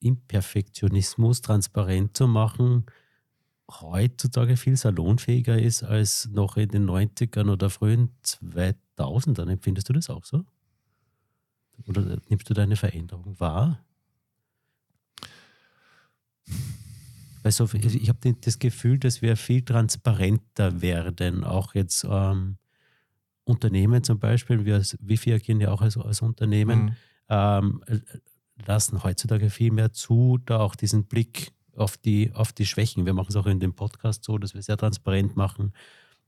[0.00, 2.86] Imperfektionismus transparent zu machen,
[3.70, 9.52] heutzutage viel salonfähiger ist als noch in den 90ern oder frühen 2000ern.
[9.52, 10.44] Empfindest du das auch so?
[11.86, 13.84] Oder nimmst du deine Veränderung wahr?
[17.44, 22.58] Also ich habe das Gefühl, dass wir viel transparenter werden, auch jetzt ähm,
[23.44, 26.92] Unternehmen zum Beispiel, wir als Wifi agieren ja auch als, als Unternehmen, mhm.
[27.28, 27.82] ähm,
[28.66, 33.06] lassen heutzutage viel mehr zu, da auch diesen Blick auf die, auf die Schwächen.
[33.06, 35.72] Wir machen es auch in dem Podcast so, dass wir sehr transparent machen,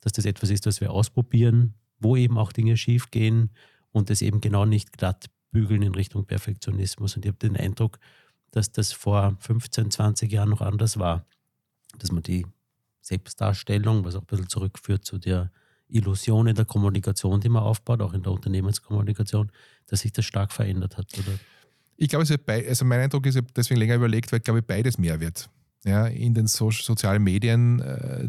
[0.00, 3.50] dass das etwas ist, was wir ausprobieren, wo eben auch Dinge schief gehen
[3.92, 7.16] und das eben genau nicht glatt bügeln in Richtung Perfektionismus.
[7.16, 7.98] Und ich habe den Eindruck,
[8.50, 11.26] dass das vor 15, 20 Jahren noch anders war,
[11.98, 12.46] dass man die
[13.00, 15.52] Selbstdarstellung, was auch ein bisschen zurückführt zu der
[15.88, 19.50] Illusion in der Kommunikation, die man aufbaut, auch in der Unternehmenskommunikation,
[19.86, 21.06] dass sich das stark verändert hat.
[21.18, 21.38] Oder?
[21.96, 24.98] Ich glaube, also mein Eindruck ist, ich habe deswegen länger überlegt, weil ich glaube, beides
[24.98, 25.48] mehr wird.
[25.84, 28.28] Ja, in den so sozialen Medien äh,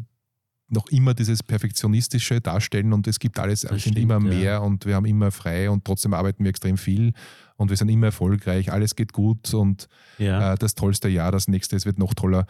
[0.67, 4.57] noch immer dieses perfektionistische Darstellen und es gibt alles, wir sind immer mehr ja.
[4.57, 7.13] und wir haben immer frei und trotzdem arbeiten wir extrem viel
[7.55, 9.87] und wir sind immer erfolgreich, alles geht gut und
[10.17, 10.53] ja.
[10.53, 12.47] äh, das tollste Jahr, das nächste, es wird noch toller.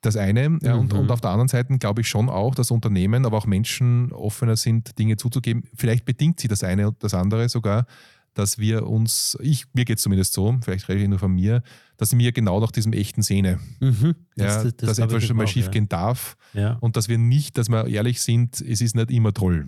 [0.00, 0.58] Das eine.
[0.62, 1.10] Ja, und, und mhm.
[1.10, 4.96] auf der anderen Seite glaube ich schon auch, dass Unternehmen, aber auch Menschen offener sind,
[4.98, 5.64] Dinge zuzugeben.
[5.74, 7.86] Vielleicht bedingt sie das eine und das andere sogar,
[8.34, 11.62] dass wir uns, ich, mir geht es zumindest so, vielleicht rede ich nur von mir,
[11.96, 13.58] dass ich mir genau nach diesem echten sehne.
[13.80, 14.14] Mhm.
[14.36, 15.98] Ja, das, das dass etwas schon mal schief gehen ja.
[15.98, 16.36] darf
[16.80, 19.66] und dass wir nicht, dass wir ehrlich sind, es ist nicht immer toll.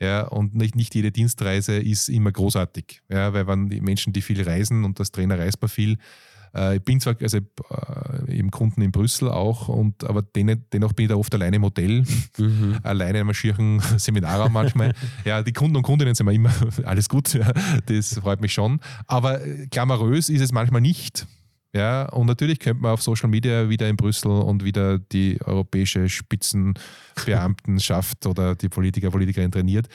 [0.00, 3.02] Ja, und nicht, nicht jede Dienstreise ist immer großartig.
[3.10, 5.98] Ja, weil wenn die Menschen, die viel reisen und das Trainer reist man viel,
[6.54, 7.42] äh, ich bin zwar also, äh,
[8.28, 11.64] eben Kunden in Brüssel auch, und, aber den, dennoch bin ich da oft alleine im
[11.64, 12.04] Hotel,
[12.38, 12.78] mhm.
[12.84, 14.94] alleine in einem schieren Seminarraum manchmal.
[15.24, 16.52] ja, die Kunden und Kundinnen sind mir immer
[16.84, 17.52] alles gut, ja,
[17.86, 18.78] das freut mich schon.
[19.06, 21.26] Aber äh, glamourös ist es manchmal nicht.
[21.72, 26.08] Ja, und natürlich könnte man auf Social Media wieder in Brüssel und wieder die europäische
[26.08, 29.86] Spitzenbeamtenschaft oder die Politiker, Politikerin trainiert.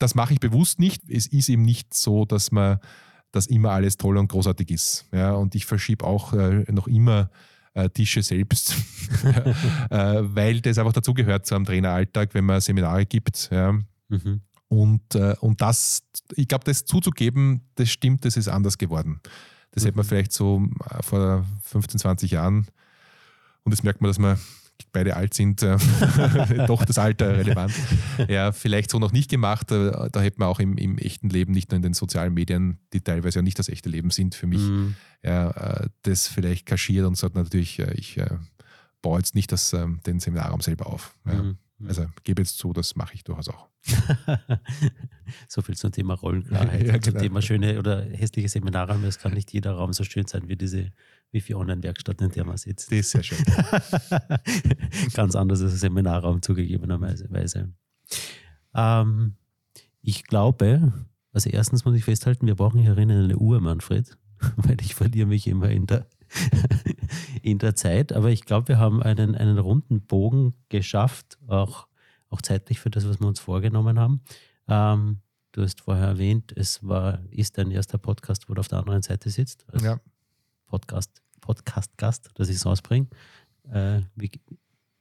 [0.00, 1.08] Das mache ich bewusst nicht.
[1.08, 2.80] Es ist eben nicht so, dass man
[3.32, 5.06] dass immer alles toll und großartig ist.
[5.12, 7.30] Ja, und ich verschiebe auch äh, noch immer
[7.74, 8.74] äh, Tische selbst,
[9.90, 13.48] äh, weil das einfach dazugehört zu einem Traineralltag, wenn man Seminare gibt.
[13.52, 13.72] Ja.
[14.08, 14.40] Mhm.
[14.68, 16.02] Und, äh, und das,
[16.36, 19.20] ich glaube, das zuzugeben, das stimmt, das ist anders geworden.
[19.72, 19.86] Das mhm.
[19.86, 22.66] hätte man vielleicht so äh, vor 15, 20 Jahren,
[23.62, 24.38] und das merkt man, dass man
[24.92, 25.76] beide alt sind, äh,
[26.66, 27.72] doch das Alter relevant.
[28.28, 29.70] Ja, vielleicht so noch nicht gemacht.
[29.70, 32.78] Äh, da hätte man auch im, im, echten Leben, nicht nur in den sozialen Medien,
[32.92, 34.94] die teilweise ja nicht das echte Leben sind für mich, mhm.
[35.22, 38.20] ja, äh, das vielleicht kaschiert und sagt natürlich, ich
[39.02, 41.14] baue jetzt nicht das, ähm, den Seminarraum selber auf.
[41.26, 41.42] Ja.
[41.42, 41.58] Mhm.
[41.86, 43.68] Also gebe jetzt zu, das mache ich durchaus auch.
[45.48, 46.82] so viel zum Thema Rollenklarheit.
[46.86, 47.00] ja, genau.
[47.00, 49.06] Zum Thema schöne oder hässliche Seminarräume.
[49.06, 50.90] Es kann nicht jeder Raum so schön sein wie diese
[51.32, 52.90] wie viel Online-Werkstatt, in der man sitzt.
[52.90, 53.38] Das ist sehr schön.
[55.14, 57.72] Ganz anders als ein Seminarraum zugegebenerweise.
[58.74, 59.36] Ähm,
[60.02, 60.92] ich glaube,
[61.32, 64.18] also erstens muss ich festhalten, wir brauchen hier eine Uhr, Manfred,
[64.56, 66.06] weil ich verliere mich immer in der,
[67.42, 68.12] in der Zeit.
[68.12, 71.86] Aber ich glaube, wir haben einen, einen runden Bogen geschafft, auch,
[72.28, 74.20] auch zeitlich für das, was wir uns vorgenommen haben.
[74.68, 75.18] Ähm,
[75.52, 79.02] du hast vorher erwähnt, es war, ist dein erster Podcast, wo du auf der anderen
[79.02, 79.64] Seite sitzt.
[79.72, 80.00] Also ja.
[80.66, 83.08] Podcast, Podcast-Gast, dass ich es rausbringe.
[83.70, 84.30] Äh, wie,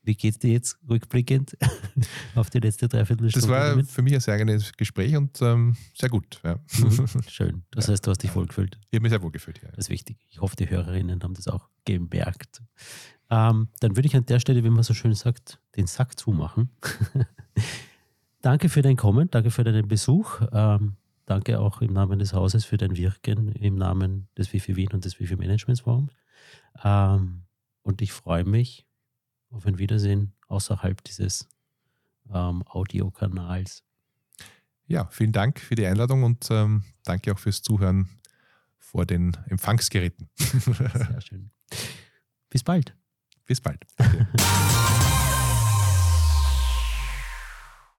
[0.03, 1.57] wie geht es dir jetzt rückblickend
[2.35, 3.47] auf die letzte Dreiviertelstunde?
[3.47, 3.89] Das war damit?
[3.89, 6.39] für mich ein sehr angenehmes Gespräch und ähm, sehr gut.
[6.43, 6.59] Ja.
[6.79, 7.63] Mhm, schön.
[7.71, 7.93] Das ja.
[7.93, 8.79] heißt, du hast dich wohl gefühlt.
[8.89, 9.69] Ich habe mich sehr wohl gefühlt, ja.
[9.69, 10.17] Das ist wichtig.
[10.29, 12.61] Ich hoffe, die Hörerinnen haben das auch gemerkt.
[13.29, 16.69] Ähm, dann würde ich an der Stelle, wie man so schön sagt, den Sack zumachen.
[18.41, 20.41] danke für dein Kommen, danke für deinen Besuch.
[20.51, 20.95] Ähm,
[21.25, 25.05] danke auch im Namen des Hauses für dein Wirken, im Namen des Wifi Wien und
[25.05, 26.13] des Wifi Managementsforums.
[26.83, 27.43] Ähm,
[27.83, 28.88] und ich freue mich
[29.49, 31.47] auf ein Wiedersehen außerhalb dieses
[32.33, 33.83] ähm, Audiokanals.
[34.85, 38.09] Ja, vielen Dank für die Einladung und ähm, danke auch fürs Zuhören
[38.77, 40.29] vor den Empfangsgeräten.
[40.35, 41.51] Sehr schön.
[42.49, 42.95] Bis bald.
[43.45, 43.85] Bis bald.